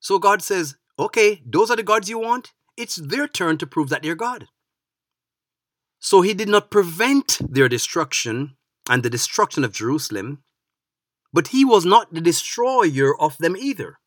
So 0.00 0.18
God 0.18 0.42
says, 0.42 0.76
Okay, 0.98 1.42
those 1.46 1.70
are 1.70 1.76
the 1.76 1.82
gods 1.82 2.08
you 2.08 2.18
want. 2.18 2.52
It's 2.76 2.96
their 2.96 3.28
turn 3.28 3.58
to 3.58 3.66
prove 3.66 3.88
that 3.88 4.02
they're 4.02 4.14
God. 4.14 4.48
So 6.00 6.22
he 6.22 6.34
did 6.34 6.48
not 6.48 6.70
prevent 6.70 7.38
their 7.40 7.68
destruction 7.68 8.56
and 8.88 9.02
the 9.02 9.10
destruction 9.10 9.64
of 9.64 9.72
Jerusalem, 9.72 10.42
but 11.32 11.48
he 11.48 11.64
was 11.64 11.84
not 11.84 12.12
the 12.12 12.20
destroyer 12.20 13.18
of 13.20 13.38
them 13.38 13.56
either. 13.56 13.98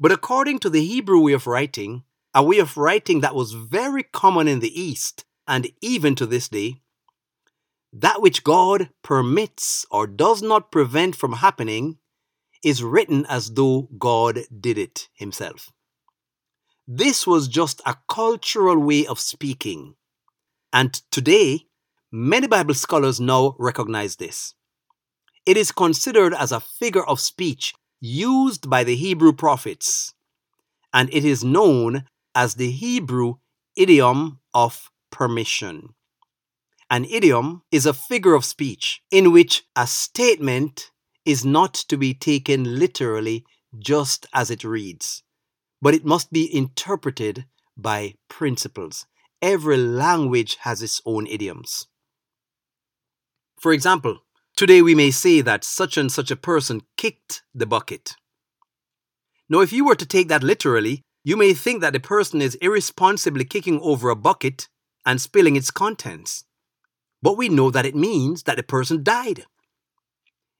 But 0.00 0.12
according 0.12 0.58
to 0.60 0.70
the 0.70 0.84
Hebrew 0.84 1.20
way 1.20 1.32
of 1.32 1.46
writing, 1.46 2.04
a 2.34 2.42
way 2.42 2.58
of 2.58 2.76
writing 2.76 3.20
that 3.20 3.34
was 3.34 3.52
very 3.52 4.02
common 4.02 4.48
in 4.48 4.60
the 4.60 4.80
East 4.80 5.24
and 5.46 5.70
even 5.80 6.14
to 6.16 6.26
this 6.26 6.48
day. 6.48 6.80
That 7.92 8.20
which 8.20 8.44
God 8.44 8.90
permits 9.02 9.86
or 9.90 10.06
does 10.06 10.42
not 10.42 10.72
prevent 10.72 11.14
from 11.14 11.34
happening 11.34 11.98
is 12.64 12.82
written 12.82 13.26
as 13.28 13.52
though 13.52 13.88
God 13.98 14.40
did 14.60 14.78
it 14.78 15.08
himself. 15.14 15.70
This 16.88 17.26
was 17.26 17.48
just 17.48 17.80
a 17.86 17.96
cultural 18.08 18.78
way 18.78 19.06
of 19.06 19.20
speaking. 19.20 19.94
And 20.72 20.92
today, 21.10 21.66
many 22.10 22.46
Bible 22.46 22.74
scholars 22.74 23.20
now 23.20 23.54
recognize 23.58 24.16
this. 24.16 24.54
It 25.46 25.56
is 25.56 25.72
considered 25.72 26.34
as 26.34 26.52
a 26.52 26.60
figure 26.60 27.04
of 27.04 27.20
speech 27.20 27.74
used 28.00 28.68
by 28.68 28.82
the 28.82 28.96
Hebrew 28.96 29.32
prophets, 29.32 30.14
and 30.92 31.08
it 31.12 31.24
is 31.24 31.44
known 31.44 32.04
as 32.34 32.54
the 32.54 32.70
Hebrew 32.70 33.36
idiom 33.76 34.40
of 34.52 34.90
permission. 35.14 35.94
An 36.90 37.04
idiom 37.04 37.62
is 37.70 37.86
a 37.86 37.94
figure 37.94 38.34
of 38.34 38.44
speech 38.44 39.00
in 39.10 39.32
which 39.32 39.62
a 39.76 39.86
statement 39.86 40.90
is 41.24 41.44
not 41.44 41.72
to 41.88 41.96
be 41.96 42.12
taken 42.12 42.78
literally 42.78 43.46
just 43.78 44.26
as 44.34 44.50
it 44.50 44.64
reads, 44.64 45.22
but 45.80 45.94
it 45.94 46.04
must 46.04 46.32
be 46.32 46.44
interpreted 46.52 47.46
by 47.76 48.14
principles. 48.28 49.06
Every 49.40 49.76
language 49.76 50.56
has 50.62 50.82
its 50.82 51.00
own 51.06 51.28
idioms. 51.28 51.86
For 53.60 53.72
example, 53.72 54.18
today 54.56 54.82
we 54.82 54.96
may 54.96 55.12
say 55.12 55.40
that 55.42 55.64
such 55.64 55.96
and 55.96 56.10
such 56.10 56.30
a 56.30 56.36
person 56.50 56.82
kicked 56.96 57.44
the 57.54 57.66
bucket. 57.66 58.16
Now, 59.48 59.60
if 59.60 59.72
you 59.72 59.84
were 59.86 59.94
to 59.94 60.06
take 60.06 60.28
that 60.28 60.42
literally, 60.42 61.02
you 61.22 61.36
may 61.36 61.54
think 61.54 61.80
that 61.80 61.92
the 61.92 62.00
person 62.00 62.42
is 62.42 62.56
irresponsibly 62.56 63.44
kicking 63.44 63.80
over 63.80 64.10
a 64.10 64.16
bucket 64.16 64.68
and 65.06 65.20
spilling 65.20 65.56
its 65.56 65.70
contents, 65.70 66.44
but 67.22 67.36
we 67.36 67.48
know 67.48 67.70
that 67.70 67.86
it 67.86 67.94
means 67.94 68.42
that 68.44 68.56
the 68.56 68.62
person 68.62 69.02
died. 69.02 69.44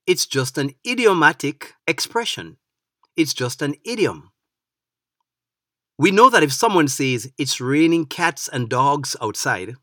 It's 0.06 0.26
just 0.26 0.58
an 0.58 0.72
idiomatic 0.86 1.74
expression. 1.86 2.58
It's 3.16 3.32
just 3.34 3.62
an 3.62 3.74
idiom. 3.84 4.30
We 5.96 6.10
know 6.10 6.28
that 6.28 6.42
if 6.42 6.52
someone 6.52 6.88
says 6.88 7.30
it's 7.38 7.60
raining 7.60 8.06
cats 8.06 8.48
and 8.48 8.68
dogs 8.68 9.16
outside, 9.22 9.76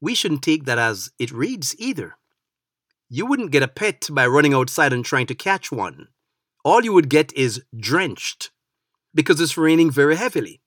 we 0.00 0.14
shouldn't 0.14 0.42
take 0.42 0.64
that 0.64 0.78
as 0.78 1.10
it 1.18 1.30
reads 1.30 1.76
either. 1.78 2.16
You 3.08 3.26
wouldn't 3.26 3.52
get 3.52 3.62
a 3.62 3.68
pet 3.68 4.08
by 4.10 4.26
running 4.26 4.54
outside 4.54 4.92
and 4.92 5.04
trying 5.04 5.26
to 5.26 5.34
catch 5.34 5.70
one. 5.70 6.08
All 6.64 6.82
you 6.82 6.92
would 6.92 7.08
get 7.08 7.32
is 7.34 7.62
drenched 7.78 8.50
because 9.14 9.40
it's 9.40 9.56
raining 9.56 9.90
very 9.90 10.16
heavily. 10.16 10.60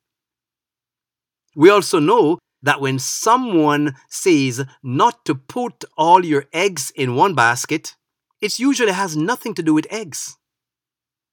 We 1.56 1.70
also 1.70 2.00
know 2.00 2.40
that 2.62 2.82
when 2.82 3.00
someone 3.00 3.96
says 4.10 4.66
not 4.82 5.26
to 5.26 5.36
put 5.36 5.86
all 5.98 6.26
your 6.26 6.46
eggs 6.54 6.92
in 6.96 7.16
one 7.16 7.36
basket, 7.36 7.96
it 8.42 8.60
usually 8.60 8.92
has 8.92 9.16
nothing 9.16 9.54
to 9.54 9.64
do 9.64 9.74
with 9.74 9.92
eggs. 9.92 10.38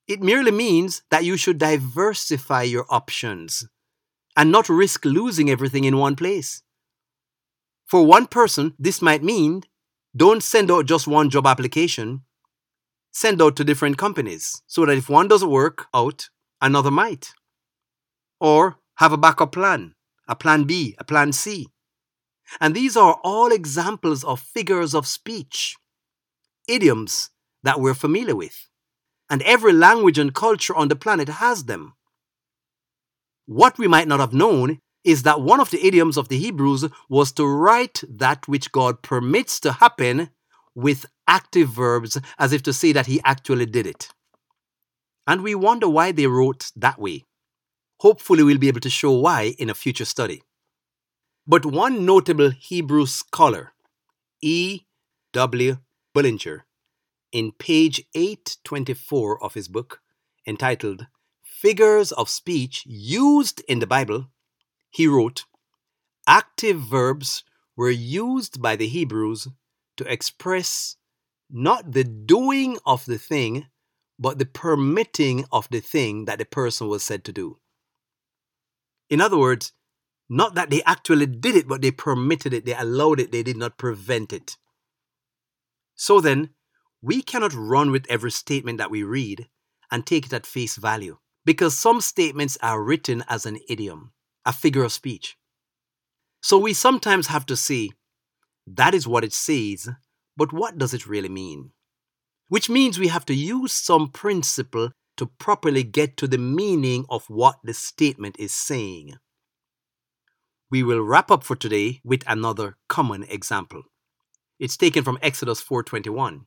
It 0.06 0.20
merely 0.20 0.50
means 0.50 1.02
that 1.10 1.24
you 1.24 1.36
should 1.36 1.58
diversify 1.58 2.62
your 2.62 2.86
options 2.90 3.66
and 4.36 4.50
not 4.50 4.68
risk 4.68 5.04
losing 5.04 5.50
everything 5.50 5.84
in 5.84 5.96
one 5.96 6.16
place. 6.16 6.62
For 7.86 8.04
one 8.04 8.26
person, 8.26 8.74
this 8.78 9.02
might 9.02 9.22
mean 9.22 9.62
don't 10.14 10.42
send 10.42 10.70
out 10.70 10.86
just 10.86 11.06
one 11.06 11.30
job 11.30 11.46
application, 11.46 12.22
send 13.12 13.40
out 13.40 13.56
to 13.56 13.64
different 13.64 13.96
companies 13.96 14.62
so 14.66 14.84
that 14.84 14.98
if 14.98 15.08
one 15.08 15.28
doesn't 15.28 15.48
work 15.50 15.86
out, 15.94 16.28
another 16.60 16.90
might. 16.90 17.32
Or 18.40 18.78
have 18.96 19.12
a 19.12 19.16
backup 19.16 19.52
plan, 19.52 19.94
a 20.28 20.36
plan 20.36 20.64
B, 20.64 20.94
a 20.98 21.04
plan 21.04 21.32
C. 21.32 21.68
And 22.60 22.74
these 22.74 22.96
are 22.96 23.18
all 23.24 23.50
examples 23.50 24.24
of 24.24 24.40
figures 24.40 24.94
of 24.94 25.06
speech, 25.06 25.76
idioms 26.68 27.30
that 27.62 27.80
we're 27.80 27.94
familiar 27.94 28.36
with. 28.36 28.68
And 29.30 29.42
every 29.42 29.72
language 29.72 30.18
and 30.18 30.34
culture 30.34 30.74
on 30.74 30.88
the 30.88 30.96
planet 30.96 31.28
has 31.28 31.64
them. 31.64 31.94
What 33.46 33.78
we 33.78 33.88
might 33.88 34.08
not 34.08 34.20
have 34.20 34.34
known 34.34 34.80
is 35.04 35.22
that 35.24 35.40
one 35.40 35.60
of 35.60 35.70
the 35.70 35.84
idioms 35.84 36.16
of 36.16 36.28
the 36.28 36.38
Hebrews 36.38 36.86
was 37.08 37.32
to 37.32 37.46
write 37.46 38.02
that 38.08 38.46
which 38.46 38.70
God 38.70 39.02
permits 39.02 39.58
to 39.60 39.72
happen 39.72 40.30
with 40.74 41.06
active 41.26 41.68
verbs 41.68 42.18
as 42.38 42.52
if 42.52 42.62
to 42.64 42.72
say 42.72 42.92
that 42.92 43.06
He 43.06 43.20
actually 43.24 43.66
did 43.66 43.86
it. 43.86 44.08
And 45.26 45.42
we 45.42 45.54
wonder 45.54 45.88
why 45.88 46.12
they 46.12 46.26
wrote 46.26 46.70
that 46.76 46.98
way. 46.98 47.24
Hopefully, 48.02 48.42
we'll 48.42 48.58
be 48.58 48.66
able 48.66 48.80
to 48.80 48.90
show 48.90 49.12
why 49.12 49.54
in 49.60 49.70
a 49.70 49.74
future 49.74 50.04
study. 50.04 50.42
But 51.46 51.64
one 51.64 52.04
notable 52.04 52.50
Hebrew 52.50 53.06
scholar, 53.06 53.74
E. 54.40 54.80
W. 55.32 55.76
Bullinger, 56.12 56.66
in 57.30 57.52
page 57.52 58.02
824 58.16 59.40
of 59.40 59.54
his 59.54 59.68
book, 59.68 60.00
entitled 60.44 61.06
Figures 61.44 62.10
of 62.10 62.28
Speech 62.28 62.82
Used 62.86 63.62
in 63.68 63.78
the 63.78 63.86
Bible, 63.86 64.30
He 64.90 65.06
wrote, 65.06 65.44
Active 66.26 66.80
verbs 66.80 67.44
were 67.76 67.88
used 67.88 68.60
by 68.60 68.74
the 68.74 68.88
Hebrews 68.88 69.46
to 69.96 70.12
express 70.12 70.96
not 71.48 71.92
the 71.92 72.02
doing 72.02 72.78
of 72.84 73.04
the 73.04 73.18
thing, 73.18 73.68
but 74.18 74.40
the 74.40 74.46
permitting 74.46 75.44
of 75.52 75.68
the 75.70 75.80
thing 75.80 76.24
that 76.24 76.40
the 76.40 76.44
person 76.44 76.88
was 76.88 77.04
said 77.04 77.22
to 77.26 77.32
do. 77.32 77.58
In 79.12 79.20
other 79.20 79.36
words, 79.36 79.74
not 80.30 80.54
that 80.54 80.70
they 80.70 80.82
actually 80.84 81.26
did 81.26 81.54
it, 81.54 81.68
but 81.68 81.82
they 81.82 81.90
permitted 81.90 82.54
it, 82.54 82.64
they 82.64 82.74
allowed 82.74 83.20
it, 83.20 83.30
they 83.30 83.42
did 83.42 83.58
not 83.58 83.76
prevent 83.76 84.32
it. 84.32 84.56
So 85.94 86.18
then, 86.18 86.54
we 87.02 87.20
cannot 87.20 87.52
run 87.52 87.90
with 87.90 88.06
every 88.08 88.30
statement 88.30 88.78
that 88.78 88.90
we 88.90 89.02
read 89.02 89.50
and 89.90 90.06
take 90.06 90.24
it 90.24 90.32
at 90.32 90.46
face 90.46 90.76
value, 90.76 91.18
because 91.44 91.76
some 91.76 92.00
statements 92.00 92.56
are 92.62 92.82
written 92.82 93.22
as 93.28 93.44
an 93.44 93.58
idiom, 93.68 94.12
a 94.46 94.52
figure 94.54 94.82
of 94.82 94.92
speech. 94.92 95.36
So 96.40 96.56
we 96.56 96.72
sometimes 96.72 97.26
have 97.26 97.44
to 97.44 97.54
say, 97.54 97.90
that 98.66 98.94
is 98.94 99.06
what 99.06 99.24
it 99.24 99.34
says, 99.34 99.90
but 100.38 100.54
what 100.54 100.78
does 100.78 100.94
it 100.94 101.06
really 101.06 101.28
mean? 101.28 101.72
Which 102.48 102.70
means 102.70 102.98
we 102.98 103.08
have 103.08 103.26
to 103.26 103.34
use 103.34 103.74
some 103.74 104.08
principle 104.08 104.92
to 105.16 105.26
properly 105.26 105.82
get 105.82 106.16
to 106.16 106.26
the 106.26 106.38
meaning 106.38 107.04
of 107.08 107.28
what 107.28 107.56
the 107.62 107.74
statement 107.74 108.36
is 108.38 108.54
saying. 108.54 109.14
We 110.70 110.82
will 110.82 111.02
wrap 111.02 111.30
up 111.30 111.44
for 111.44 111.54
today 111.54 112.00
with 112.02 112.22
another 112.26 112.76
common 112.88 113.24
example. 113.24 113.82
It's 114.58 114.76
taken 114.76 115.04
from 115.04 115.18
Exodus 115.20 115.60
4:21. 115.60 116.46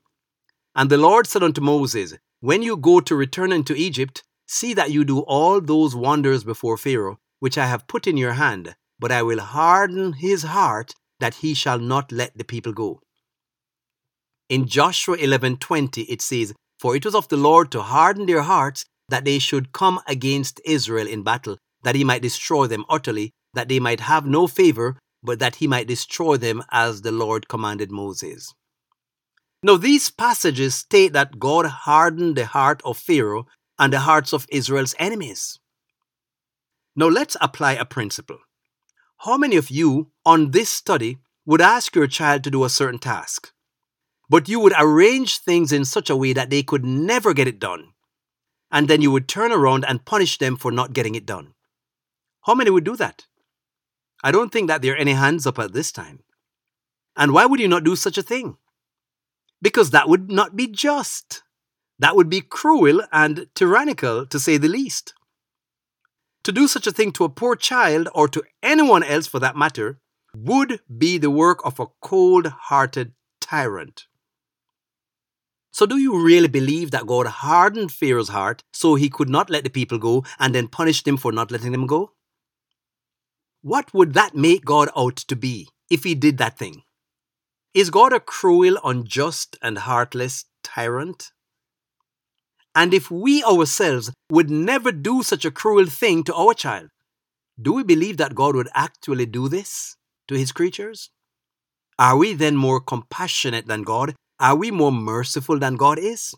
And 0.76 0.90
the 0.90 0.98
Lord 0.98 1.28
said 1.28 1.44
unto 1.44 1.62
Moses, 1.62 2.16
When 2.40 2.62
you 2.62 2.76
go 2.76 3.00
to 3.00 3.16
return 3.16 3.52
into 3.52 3.76
Egypt, 3.76 4.24
see 4.48 4.74
that 4.74 4.92
you 4.92 5.06
do 5.06 5.20
all 5.20 5.62
those 5.62 5.96
wonders 5.96 6.44
before 6.44 6.78
Pharaoh, 6.78 7.20
which 7.40 7.58
I 7.58 7.68
have 7.68 7.88
put 7.88 8.08
in 8.08 8.18
your 8.18 8.34
hand, 8.34 8.76
but 9.00 9.12
I 9.12 9.22
will 9.22 9.40
harden 9.40 10.14
his 10.14 10.44
heart 10.44 10.96
that 11.20 11.36
he 11.36 11.54
shall 11.54 11.80
not 11.80 12.12
let 12.12 12.38
the 12.38 12.44
people 12.44 12.74
go. 12.74 13.02
In 14.50 14.68
Joshua 14.68 15.18
11:20 15.18 16.06
it 16.10 16.22
says, 16.22 16.54
"For 16.86 16.96
it 16.96 17.04
was 17.04 17.16
of 17.16 17.28
the 17.30 17.36
Lord 17.36 17.72
to 17.72 17.82
harden 17.82 18.28
their 18.28 18.44
hearts 18.44 18.86
that 19.10 19.26
they 19.26 19.40
should 19.40 19.72
come 19.72 20.02
against 20.06 20.62
Israel 20.66 21.08
in 21.08 21.24
battle, 21.24 21.58
that 21.82 21.96
he 21.96 22.04
might 22.04 22.22
destroy 22.22 22.68
them 22.68 22.86
utterly, 22.88 23.32
that 23.56 23.70
they 23.70 23.80
might 23.80 24.02
have 24.02 24.28
no 24.28 24.46
favor, 24.46 25.00
but 25.24 25.40
that 25.40 25.56
he 25.56 25.66
might 25.66 25.88
destroy 25.88 26.38
them 26.38 26.62
as 26.70 27.02
the 27.02 27.12
Lord 27.12 27.48
commanded 27.48 27.90
Moses. 27.90 28.54
Now, 29.64 29.78
these 29.78 30.12
passages 30.12 30.76
state 30.76 31.14
that 31.14 31.40
God 31.40 31.66
hardened 31.66 32.36
the 32.36 32.46
heart 32.46 32.84
of 32.86 33.00
Pharaoh 33.00 33.48
and 33.80 33.92
the 33.92 34.02
hearts 34.02 34.32
of 34.32 34.46
Israel's 34.50 34.94
enemies. 35.00 35.58
Now, 36.96 37.08
let's 37.08 37.36
apply 37.42 37.74
a 37.74 37.86
principle. 37.86 38.38
How 39.26 39.38
many 39.38 39.56
of 39.56 39.72
you 39.72 40.12
on 40.24 40.52
this 40.52 40.70
study 40.70 41.18
would 41.48 41.62
ask 41.62 41.96
your 41.96 42.06
child 42.06 42.44
to 42.44 42.52
do 42.52 42.64
a 42.64 42.70
certain 42.70 43.00
task, 43.00 43.52
but 44.30 44.50
you 44.50 44.60
would 44.60 44.74
arrange 44.78 45.40
things 45.40 45.72
in 45.72 45.86
such 45.86 46.10
a 46.10 46.16
way 46.16 46.34
that 46.34 46.50
they 46.50 46.64
could 46.64 46.86
never 46.86 47.34
get 47.34 47.48
it 47.48 47.60
done, 47.60 47.94
and 48.72 48.88
then 48.88 49.02
you 49.02 49.12
would 49.12 49.28
turn 49.28 49.52
around 49.52 49.86
and 49.86 50.06
punish 50.06 50.38
them 50.38 50.56
for 50.58 50.72
not 50.72 50.94
getting 50.94 51.16
it 51.16 51.26
done? 51.26 51.54
How 52.46 52.56
many 52.56 52.70
would 52.70 52.84
do 52.84 52.96
that? 52.96 53.26
I 54.24 54.32
don't 54.32 54.52
think 54.52 54.68
that 54.68 54.82
there 54.82 54.94
are 54.94 54.98
any 54.98 55.14
hands 55.14 55.46
up 55.46 55.60
at 55.60 55.74
this 55.74 55.92
time. 55.92 56.24
And 57.16 57.32
why 57.32 57.46
would 57.46 57.60
you 57.60 57.68
not 57.68 57.84
do 57.84 57.96
such 57.96 58.18
a 58.18 58.24
thing? 58.24 58.58
Because 59.62 59.92
that 59.92 60.10
would 60.10 60.32
not 60.32 60.56
be 60.56 60.68
just. 60.68 61.44
That 62.00 62.16
would 62.16 62.30
be 62.30 62.42
cruel 62.42 63.02
and 63.12 63.48
tyrannical, 63.56 64.26
to 64.26 64.40
say 64.40 64.58
the 64.58 64.68
least. 64.68 65.14
To 66.44 66.52
do 66.52 66.68
such 66.68 66.86
a 66.86 66.92
thing 66.92 67.12
to 67.14 67.24
a 67.24 67.30
poor 67.30 67.56
child, 67.56 68.10
or 68.14 68.28
to 68.28 68.44
anyone 68.62 69.04
else 69.04 69.28
for 69.28 69.40
that 69.40 69.56
matter, 69.56 70.00
would 70.36 70.82
be 70.96 71.18
the 71.18 71.32
work 71.32 71.66
of 71.66 71.80
a 71.80 71.88
cold 72.02 72.48
hearted 72.48 73.14
tyrant. 73.40 74.08
So, 75.76 75.86
do 75.86 75.98
you 75.98 76.18
really 76.18 76.48
believe 76.48 76.92
that 76.92 77.06
God 77.06 77.28
hardened 77.28 77.92
Pharaoh's 77.92 78.30
heart 78.30 78.64
so 78.72 78.96
he 78.96 79.10
could 79.10 79.28
not 79.28 79.50
let 79.50 79.66
the 79.66 79.70
people 79.70 79.98
go 79.98 80.24
and 80.40 80.56
then 80.56 80.70
punished 80.70 81.06
him 81.06 81.18
for 81.18 81.34
not 81.34 81.52
letting 81.52 81.74
them 81.74 81.86
go? 81.86 82.14
What 83.62 83.94
would 83.94 84.14
that 84.14 84.34
make 84.36 84.64
God 84.64 84.88
out 84.96 85.18
to 85.18 85.36
be 85.36 85.68
if 85.90 86.06
he 86.06 86.16
did 86.16 86.38
that 86.38 86.58
thing? 86.58 86.84
Is 87.74 87.90
God 87.90 88.14
a 88.14 88.22
cruel, 88.22 88.78
unjust, 88.86 89.58
and 89.62 89.80
heartless 89.80 90.46
tyrant? 90.64 91.34
And 92.74 92.94
if 92.94 93.12
we 93.12 93.44
ourselves 93.44 94.14
would 94.32 94.50
never 94.50 94.94
do 94.94 95.24
such 95.24 95.44
a 95.44 95.52
cruel 95.52 95.88
thing 95.88 96.24
to 96.24 96.36
our 96.36 96.54
child, 96.54 96.88
do 97.62 97.74
we 97.74 97.84
believe 97.84 98.16
that 98.16 98.34
God 98.34 98.56
would 98.56 98.70
actually 98.74 99.26
do 99.26 99.50
this 99.50 99.98
to 100.30 100.36
his 100.36 100.54
creatures? 100.54 101.10
Are 102.00 102.16
we 102.16 102.32
then 102.34 102.56
more 102.56 102.80
compassionate 102.80 103.68
than 103.68 103.84
God? 103.84 104.16
Are 104.40 104.56
we 104.56 104.70
more 104.72 104.92
merciful 104.92 105.60
than 105.60 105.76
God 105.76 105.98
is? 105.98 106.36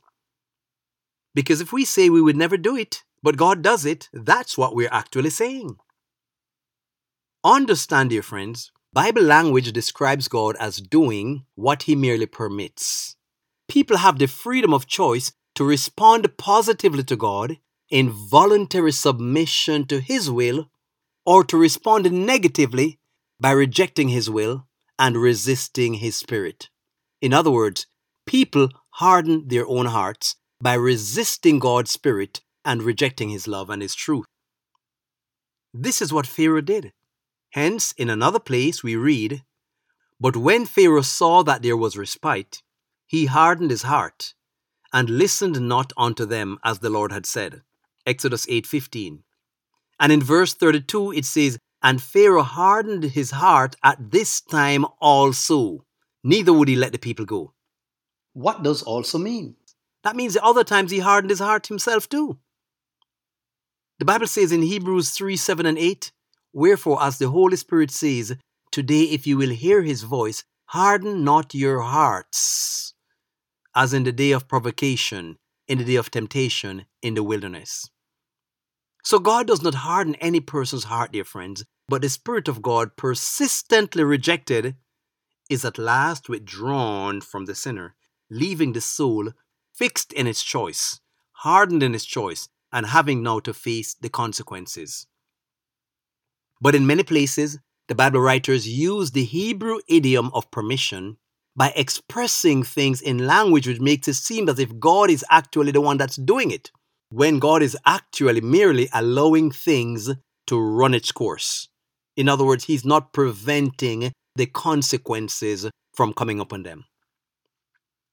Because 1.33 1.61
if 1.61 1.73
we 1.73 1.85
say 1.85 2.09
we 2.09 2.21
would 2.21 2.37
never 2.37 2.57
do 2.57 2.75
it, 2.75 3.03
but 3.23 3.37
God 3.37 3.61
does 3.61 3.85
it, 3.85 4.09
that's 4.13 4.57
what 4.57 4.75
we're 4.75 4.89
actually 4.91 5.31
saying. 5.31 5.77
Understand, 7.43 8.09
dear 8.09 8.21
friends, 8.21 8.71
Bible 8.93 9.23
language 9.23 9.71
describes 9.71 10.27
God 10.27 10.55
as 10.59 10.77
doing 10.77 11.45
what 11.55 11.83
he 11.83 11.95
merely 11.95 12.25
permits. 12.25 13.15
People 13.67 13.97
have 13.97 14.19
the 14.19 14.27
freedom 14.27 14.73
of 14.73 14.87
choice 14.87 15.33
to 15.55 15.63
respond 15.63 16.37
positively 16.37 17.03
to 17.03 17.15
God 17.15 17.57
in 17.89 18.09
voluntary 18.09 18.91
submission 18.91 19.85
to 19.87 19.99
his 19.99 20.29
will 20.29 20.69
or 21.25 21.43
to 21.43 21.57
respond 21.57 22.11
negatively 22.11 22.99
by 23.39 23.51
rejecting 23.51 24.09
his 24.09 24.29
will 24.29 24.67
and 24.99 25.17
resisting 25.17 25.95
his 25.95 26.15
spirit. 26.15 26.69
In 27.21 27.33
other 27.33 27.51
words, 27.51 27.87
people 28.25 28.69
harden 28.91 29.47
their 29.47 29.67
own 29.67 29.87
hearts 29.87 30.35
by 30.61 30.73
resisting 30.73 31.59
God's 31.59 31.91
spirit 31.91 32.41
and 32.63 32.83
rejecting 32.83 33.29
his 33.29 33.47
love 33.47 33.69
and 33.69 33.81
his 33.81 33.95
truth. 33.95 34.25
This 35.73 36.01
is 36.01 36.13
what 36.13 36.27
Pharaoh 36.27 36.61
did. 36.61 36.91
Hence, 37.51 37.93
in 37.93 38.09
another 38.09 38.39
place 38.39 38.83
we 38.83 38.95
read, 38.95 39.43
But 40.19 40.35
when 40.35 40.65
Pharaoh 40.65 41.01
saw 41.01 41.43
that 41.43 41.61
there 41.61 41.77
was 41.77 41.97
respite, 41.97 42.61
he 43.07 43.25
hardened 43.25 43.71
his 43.71 43.83
heart, 43.83 44.33
and 44.91 45.09
listened 45.09 45.61
not 45.61 45.93
unto 45.97 46.25
them 46.25 46.59
as 46.63 46.79
the 46.79 46.89
Lord 46.89 47.11
had 47.11 47.25
said. 47.25 47.61
Exodus 48.05 48.45
8:15. 48.47 49.23
And 49.99 50.11
in 50.11 50.21
verse 50.21 50.53
32 50.53 51.13
it 51.13 51.25
says, 51.25 51.57
And 51.81 52.01
Pharaoh 52.01 52.43
hardened 52.43 53.03
his 53.03 53.31
heart 53.31 53.75
at 53.83 54.11
this 54.11 54.41
time 54.41 54.85
also, 54.99 55.85
neither 56.27 56.51
would 56.51 56.67
he 56.67 56.75
let 56.75 56.91
the 56.91 56.99
people 56.99 57.25
go. 57.25 57.53
What 58.33 58.61
does 58.61 58.83
also 58.83 59.17
mean? 59.17 59.55
That 60.03 60.15
means 60.15 60.33
that 60.33 60.43
other 60.43 60.63
times 60.63 60.91
he 60.91 60.99
hardened 60.99 61.31
his 61.31 61.39
heart 61.39 61.67
himself 61.67 62.07
too. 62.09 62.37
The 63.99 64.05
Bible 64.05 64.27
says 64.27 64.51
in 64.51 64.61
Hebrews 64.61 65.11
3 65.11 65.37
7 65.37 65.65
and 65.65 65.77
8, 65.77 66.11
Wherefore, 66.53 67.01
as 67.01 67.17
the 67.17 67.29
Holy 67.29 67.55
Spirit 67.55 67.91
says, 67.91 68.35
Today, 68.71 69.03
if 69.03 69.25
you 69.25 69.37
will 69.37 69.49
hear 69.49 69.81
his 69.81 70.03
voice, 70.03 70.43
harden 70.67 71.23
not 71.23 71.55
your 71.55 71.79
hearts, 71.81 72.93
as 73.75 73.93
in 73.93 74.03
the 74.03 74.11
day 74.11 74.31
of 74.31 74.47
provocation, 74.47 75.37
in 75.67 75.77
the 75.77 75.85
day 75.85 75.95
of 75.95 76.11
temptation, 76.11 76.85
in 77.01 77.15
the 77.15 77.23
wilderness. 77.23 77.89
So, 79.03 79.17
God 79.17 79.47
does 79.47 79.63
not 79.63 79.75
harden 79.75 80.15
any 80.15 80.41
person's 80.41 80.83
heart, 80.83 81.13
dear 81.13 81.23
friends, 81.23 81.63
but 81.87 82.01
the 82.01 82.09
Spirit 82.09 82.47
of 82.47 82.61
God, 82.61 82.97
persistently 82.97 84.03
rejected, 84.03 84.75
is 85.49 85.65
at 85.65 85.77
last 85.77 86.29
withdrawn 86.29 87.21
from 87.21 87.45
the 87.45 87.55
sinner, 87.55 87.95
leaving 88.29 88.73
the 88.73 88.81
soul 88.81 89.31
fixed 89.73 90.11
in 90.13 90.27
its 90.27 90.43
choice, 90.43 90.99
hardened 91.31 91.83
in 91.83 91.93
its 91.93 92.05
choice, 92.05 92.49
and 92.71 92.87
having 92.87 93.23
now 93.23 93.39
to 93.39 93.53
face 93.53 93.93
the 93.93 94.09
consequences. 94.09 95.07
But 96.59 96.75
in 96.75 96.87
many 96.87 97.03
places, 97.03 97.59
the 97.87 97.95
Bible 97.95 98.19
writers 98.19 98.67
use 98.67 99.11
the 99.11 99.23
Hebrew 99.23 99.79
idiom 99.87 100.31
of 100.33 100.51
permission 100.51 101.17
by 101.55 101.71
expressing 101.75 102.63
things 102.63 103.01
in 103.01 103.25
language 103.25 103.67
which 103.67 103.79
makes 103.79 104.07
it 104.07 104.15
seem 104.15 104.49
as 104.49 104.59
if 104.59 104.77
God 104.79 105.09
is 105.09 105.25
actually 105.29 105.71
the 105.71 105.81
one 105.81 105.97
that's 105.97 106.17
doing 106.17 106.51
it, 106.51 106.71
when 107.09 107.39
God 107.39 107.61
is 107.61 107.77
actually 107.85 108.41
merely 108.41 108.89
allowing 108.93 109.51
things 109.51 110.11
to 110.47 110.59
run 110.59 110.93
its 110.93 111.11
course. 111.11 111.69
In 112.15 112.27
other 112.27 112.43
words, 112.43 112.65
He's 112.65 112.85
not 112.85 113.13
preventing 113.13 114.11
the 114.37 114.45
consequences 114.45 115.69
from 115.93 116.13
coming 116.13 116.39
upon 116.39 116.63
them. 116.63 116.85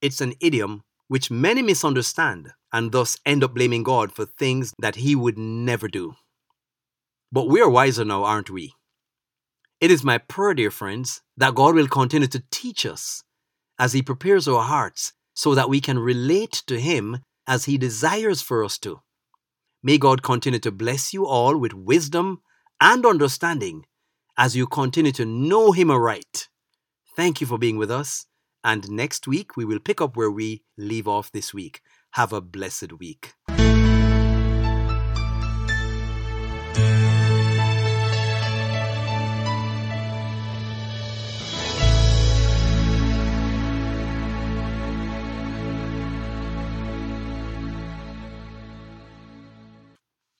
It's 0.01 0.21
an 0.21 0.33
idiom 0.39 0.83
which 1.07 1.31
many 1.31 1.61
misunderstand 1.61 2.51
and 2.73 2.91
thus 2.91 3.17
end 3.25 3.43
up 3.43 3.53
blaming 3.53 3.83
God 3.83 4.11
for 4.11 4.25
things 4.25 4.73
that 4.79 4.95
He 4.95 5.15
would 5.15 5.37
never 5.37 5.87
do. 5.87 6.15
But 7.31 7.47
we 7.47 7.61
are 7.61 7.69
wiser 7.69 8.03
now, 8.03 8.23
aren't 8.23 8.49
we? 8.49 8.73
It 9.79 9.91
is 9.91 10.03
my 10.03 10.17
prayer, 10.17 10.53
dear 10.53 10.71
friends, 10.71 11.21
that 11.37 11.55
God 11.55 11.75
will 11.75 11.87
continue 11.87 12.27
to 12.29 12.43
teach 12.49 12.85
us 12.85 13.23
as 13.77 13.93
He 13.93 14.01
prepares 14.01 14.47
our 14.47 14.63
hearts 14.63 15.13
so 15.35 15.53
that 15.53 15.69
we 15.69 15.79
can 15.79 15.99
relate 15.99 16.63
to 16.67 16.79
Him 16.79 17.19
as 17.45 17.65
He 17.65 17.77
desires 17.77 18.41
for 18.41 18.63
us 18.63 18.77
to. 18.79 19.01
May 19.83 19.99
God 19.99 20.23
continue 20.23 20.59
to 20.59 20.71
bless 20.71 21.13
you 21.13 21.27
all 21.27 21.57
with 21.57 21.73
wisdom 21.73 22.41
and 22.81 23.05
understanding 23.05 23.85
as 24.37 24.55
you 24.55 24.67
continue 24.67 25.11
to 25.13 25.25
know 25.25 25.71
Him 25.71 25.89
aright. 25.89 26.49
Thank 27.15 27.41
you 27.41 27.47
for 27.47 27.57
being 27.57 27.77
with 27.77 27.91
us. 27.91 28.25
And 28.63 28.89
next 28.89 29.27
week, 29.27 29.55
we 29.55 29.65
will 29.65 29.79
pick 29.79 30.01
up 30.01 30.17
where 30.17 30.31
we 30.31 30.63
leave 30.77 31.07
off 31.07 31.31
this 31.31 31.53
week. 31.53 31.81
Have 32.11 32.33
a 32.33 32.41
blessed 32.41 32.93
week. 32.93 33.33